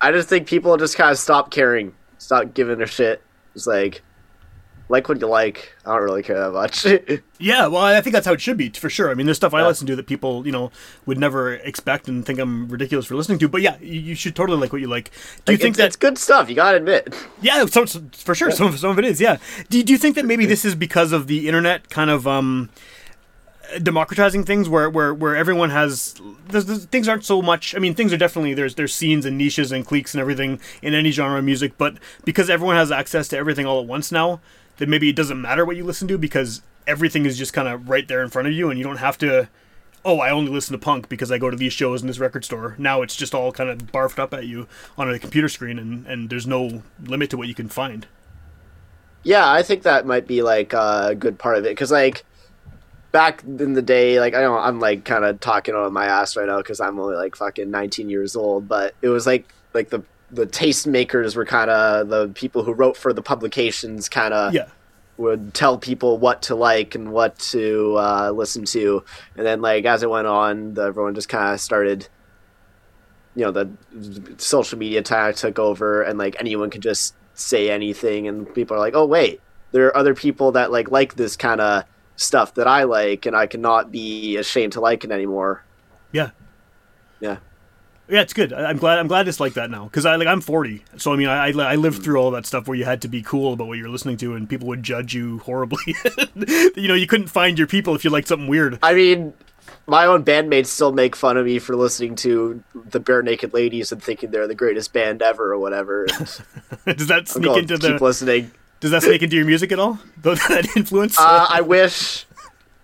[0.00, 3.22] I just think people just kind of stop caring, stop giving a shit.
[3.54, 4.02] It's like,
[4.90, 5.74] like what you like.
[5.84, 6.86] I don't really care that much.
[7.40, 9.12] Yeah, well, I think that's how it should be for sure.
[9.12, 10.72] I mean, there's stuff I listen to that people, you know,
[11.06, 13.48] would never expect and think I'm ridiculous for listening to.
[13.48, 15.12] But yeah, you, you should totally like what you like.
[15.44, 16.48] Do you Like, think it's, that it's good stuff?
[16.48, 17.14] You gotta admit.
[17.40, 18.50] Yeah, so, so- for sure.
[18.50, 19.20] Some, of- some of it is.
[19.20, 19.36] Yeah.
[19.70, 22.70] Do, do you think that maybe this is because of the internet kind of um,
[23.82, 26.14] democratizing things, where where where everyone has
[26.48, 27.74] there's, there's- things aren't so much.
[27.74, 30.94] I mean, things are definitely there's there's scenes and niches and cliques and everything in
[30.94, 34.40] any genre of music, but because everyone has access to everything all at once now,
[34.78, 37.88] that maybe it doesn't matter what you listen to because everything is just kind of
[37.88, 39.48] right there in front of you, and you don't have to.
[40.04, 42.44] Oh, I only listen to punk because I go to these shows in this record
[42.44, 42.76] store.
[42.78, 44.66] Now it's just all kind of barfed up at you
[44.96, 48.06] on a computer screen, and, and there's no limit to what you can find.
[49.24, 52.24] Yeah, I think that might be like a good part of it because like
[53.12, 56.36] back in the day, like I don't, I'm like kind of talking on my ass
[56.36, 59.90] right now because I'm only like fucking 19 years old, but it was like like
[59.90, 64.52] the the tastemakers were kind of the people who wrote for the publications, kind of
[64.54, 64.66] Yeah.
[65.16, 69.02] would tell people what to like and what to uh, listen to,
[69.36, 72.08] and then like as it went on, the, everyone just kind of started.
[73.34, 73.70] You know, the
[74.38, 78.80] social media tag took over, and like anyone could just say anything, and people are
[78.80, 79.40] like, "Oh wait,
[79.70, 81.84] there are other people that like like this kind of
[82.18, 85.64] stuff that I like, and I cannot be ashamed to like it anymore."
[86.12, 86.30] Yeah.
[87.20, 87.38] Yeah.
[88.08, 88.54] Yeah, it's good.
[88.54, 88.98] I'm glad.
[88.98, 91.48] I'm glad it's like that now because I like I'm 40, so I mean I,
[91.48, 92.04] I lived mm.
[92.04, 94.34] through all that stuff where you had to be cool about what you're listening to,
[94.34, 95.94] and people would judge you horribly.
[96.74, 98.78] you know, you couldn't find your people if you liked something weird.
[98.82, 99.34] I mean,
[99.86, 104.02] my own bandmates still make fun of me for listening to the Barenaked Ladies and
[104.02, 106.06] thinking they're the greatest band ever or whatever.
[106.86, 108.04] Does that sneak into to keep the?
[108.04, 108.50] listening.
[108.80, 109.98] Does that sneak into your music at all?
[110.18, 111.18] Though that influence?
[111.18, 112.26] Uh, I wish.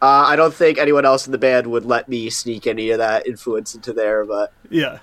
[0.02, 2.98] Uh, I don't think anyone else in the band would let me sneak any of
[2.98, 4.98] that influence into there, but yeah.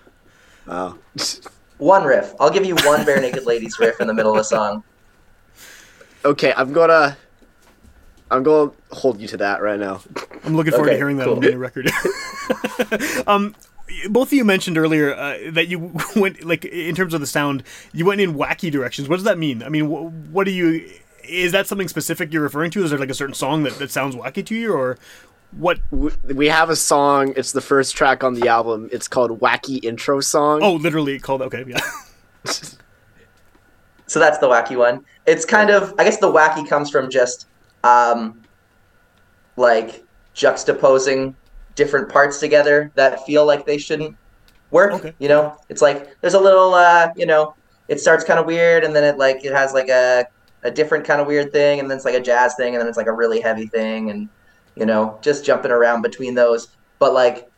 [0.67, 0.97] Oh.
[1.77, 2.35] One riff.
[2.39, 4.83] I'll give you one Barenaked Ladies riff in the middle of a song.
[6.23, 7.17] Okay, I'm gonna.
[8.29, 9.99] I'm gonna hold you to that right now.
[10.43, 11.37] I'm looking forward to hearing that cool.
[11.37, 11.89] on the new record.
[13.27, 13.55] um,
[14.09, 17.63] both of you mentioned earlier uh, that you went like in terms of the sound,
[17.93, 19.09] you went in wacky directions.
[19.09, 19.63] What does that mean?
[19.63, 20.89] I mean, wh- what do you?
[21.23, 22.83] Is that something specific you're referring to?
[22.83, 24.97] Is there like a certain song that, that sounds wacky to you, or
[25.51, 25.79] what?
[25.91, 27.33] We have a song.
[27.35, 28.89] It's the first track on the album.
[28.91, 31.41] It's called "Wacky Intro Song." Oh, literally called.
[31.41, 31.79] Okay, yeah.
[34.11, 35.05] So that's the wacky one.
[35.25, 37.47] It's kind of, I guess the wacky comes from just,
[37.85, 38.41] um,
[39.55, 40.03] like
[40.35, 41.33] juxtaposing
[41.75, 44.15] different parts together that feel like they shouldn't
[44.71, 45.15] work.
[45.19, 47.55] You know, it's like there's a little, uh, you know,
[47.87, 50.25] it starts kind of weird, and then it like it has like a
[50.63, 52.87] a different kind of weird thing, and then it's like a jazz thing, and then
[52.87, 54.29] it's like a really heavy thing, and
[54.75, 56.69] you know, just jumping around between those,
[56.99, 57.49] but like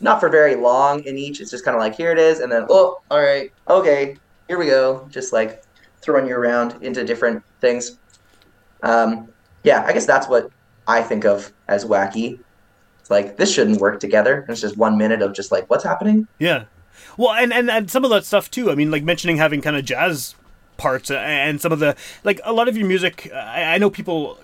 [0.00, 1.40] not for very long in each.
[1.40, 4.16] It's just kind of like here it is, and then oh, all right, okay,
[4.46, 5.06] here we go.
[5.10, 5.62] Just like
[6.00, 7.98] throwing you around into different things.
[8.82, 9.28] Um,
[9.64, 10.50] yeah, I guess that's what
[10.86, 12.38] I think of as wacky.
[13.10, 14.40] Like this shouldn't work together.
[14.40, 16.26] And it's just one minute of just like what's happening.
[16.38, 16.64] Yeah.
[17.16, 18.70] Well, and, and, and some of that stuff too.
[18.70, 20.34] I mean, like mentioning having kind of jazz
[20.76, 23.30] parts uh, and some of the like a lot of your music.
[23.34, 24.38] I, I know people.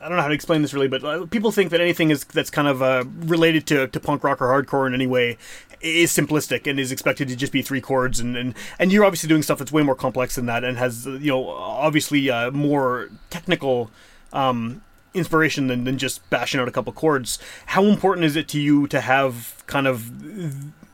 [0.00, 2.24] I don't know how to explain this really, but uh, people think that anything is
[2.24, 5.38] that's kind of uh, related to, to punk rock or hardcore in any way
[5.80, 9.28] is simplistic and is expected to just be three chords and, and, and you're obviously
[9.28, 12.50] doing stuff that's way more complex than that and has uh, you know obviously uh,
[12.52, 13.90] more technical
[14.32, 14.82] um,
[15.14, 17.38] inspiration than, than just bashing out a couple chords.
[17.66, 20.10] How important is it to you to have kind of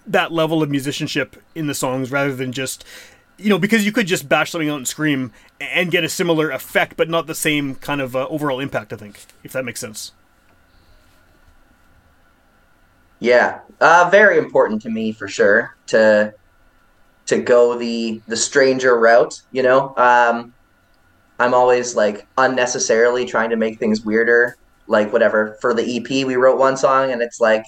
[0.07, 2.85] that level of musicianship in the songs rather than just
[3.37, 6.51] you know because you could just bash something out and scream and get a similar
[6.51, 9.79] effect but not the same kind of uh, overall impact i think if that makes
[9.79, 10.13] sense
[13.21, 16.35] Yeah, uh, very important to me for sure to
[17.27, 19.43] to go the the stranger route.
[19.51, 20.55] You know, um,
[21.39, 24.57] I'm always like unnecessarily trying to make things weirder.
[24.87, 27.65] Like whatever for the EP, we wrote one song and it's like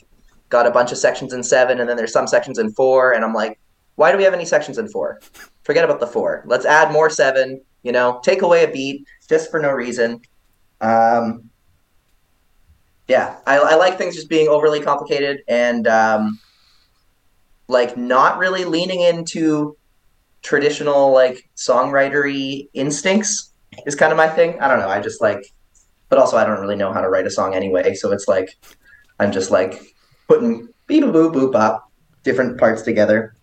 [0.48, 3.24] got a bunch of sections in seven, and then there's some sections in four, and
[3.24, 3.58] I'm like,
[3.94, 5.20] why do we have any sections in four?
[5.62, 6.42] Forget about the four.
[6.46, 7.60] Let's add more seven.
[7.82, 10.20] You know, take away a beat just for no reason.
[10.80, 11.50] Um,
[13.08, 16.38] yeah, I, I like things just being overly complicated and um,
[17.68, 19.76] like not really leaning into
[20.42, 23.49] traditional like songwritery instincts
[23.86, 24.58] is kind of my thing.
[24.60, 24.88] I don't know.
[24.88, 25.42] I just like,
[26.08, 27.94] but also I don't really know how to write a song anyway.
[27.94, 28.56] So it's like
[29.18, 29.80] I'm just like
[30.28, 31.90] putting beep boop bop
[32.24, 33.34] different parts together.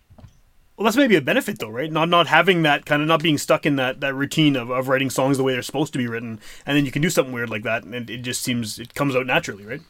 [0.76, 3.38] well that's maybe a benefit though right not not having that kind of not being
[3.38, 6.06] stuck in that that routine of, of writing songs the way they're supposed to be
[6.06, 8.94] written and then you can do something weird like that and it just seems it
[8.94, 9.82] comes out naturally right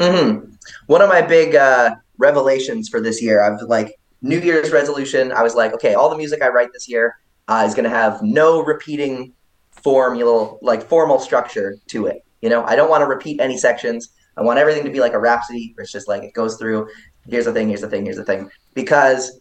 [0.00, 0.38] hmm
[0.86, 5.32] One of my big uh, revelations for this year, I've like New Year's resolution.
[5.32, 7.16] I was like, okay, all the music I write this year
[7.48, 9.32] uh, is going to have no repeating
[9.82, 12.24] formula, like formal structure to it.
[12.40, 14.10] You know, I don't want to repeat any sections.
[14.36, 16.88] I want everything to be like a rhapsody, where it's just like it goes through.
[17.28, 17.68] Here's the thing.
[17.68, 18.04] Here's the thing.
[18.04, 18.50] Here's the thing.
[18.74, 19.40] Because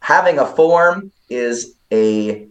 [0.00, 2.46] having a form is a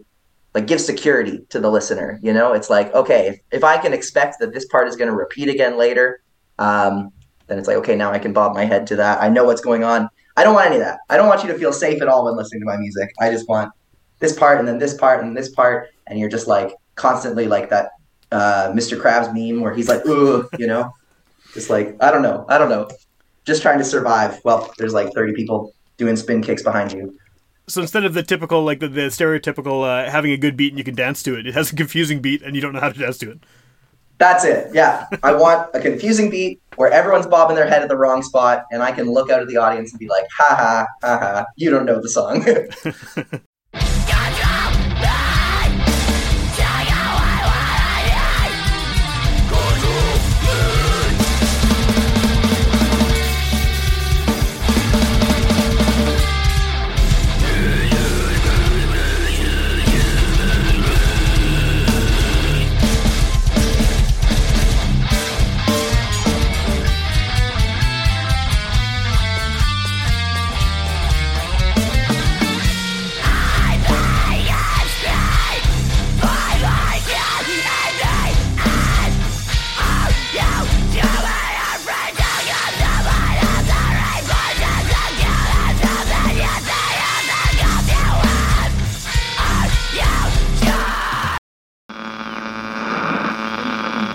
[0.53, 2.19] like gives security to the listener.
[2.21, 5.09] You know, it's like okay, if, if I can expect that this part is going
[5.09, 6.21] to repeat again later,
[6.59, 7.11] um,
[7.47, 9.21] then it's like okay, now I can bob my head to that.
[9.21, 10.09] I know what's going on.
[10.38, 10.99] I don't want any of that.
[11.09, 13.11] I don't want you to feel safe at all when listening to my music.
[13.19, 13.71] I just want
[14.19, 17.69] this part and then this part and this part, and you're just like constantly like
[17.69, 17.91] that
[18.31, 18.99] uh, Mr.
[18.99, 20.93] Krabs meme where he's like, Ugh, you know,
[21.53, 22.89] just like I don't know, I don't know,
[23.45, 24.39] just trying to survive.
[24.43, 27.17] Well, there's like 30 people doing spin kicks behind you.
[27.67, 30.77] So instead of the typical, like the, the stereotypical uh, having a good beat and
[30.77, 32.89] you can dance to it, it has a confusing beat and you don't know how
[32.89, 33.39] to dance to it.
[34.17, 34.69] That's it.
[34.73, 38.63] Yeah, I want a confusing beat where everyone's bobbing their head at the wrong spot,
[38.71, 41.45] and I can look out at the audience and be like, "Ha ha ha ha!
[41.57, 42.45] You don't know the song."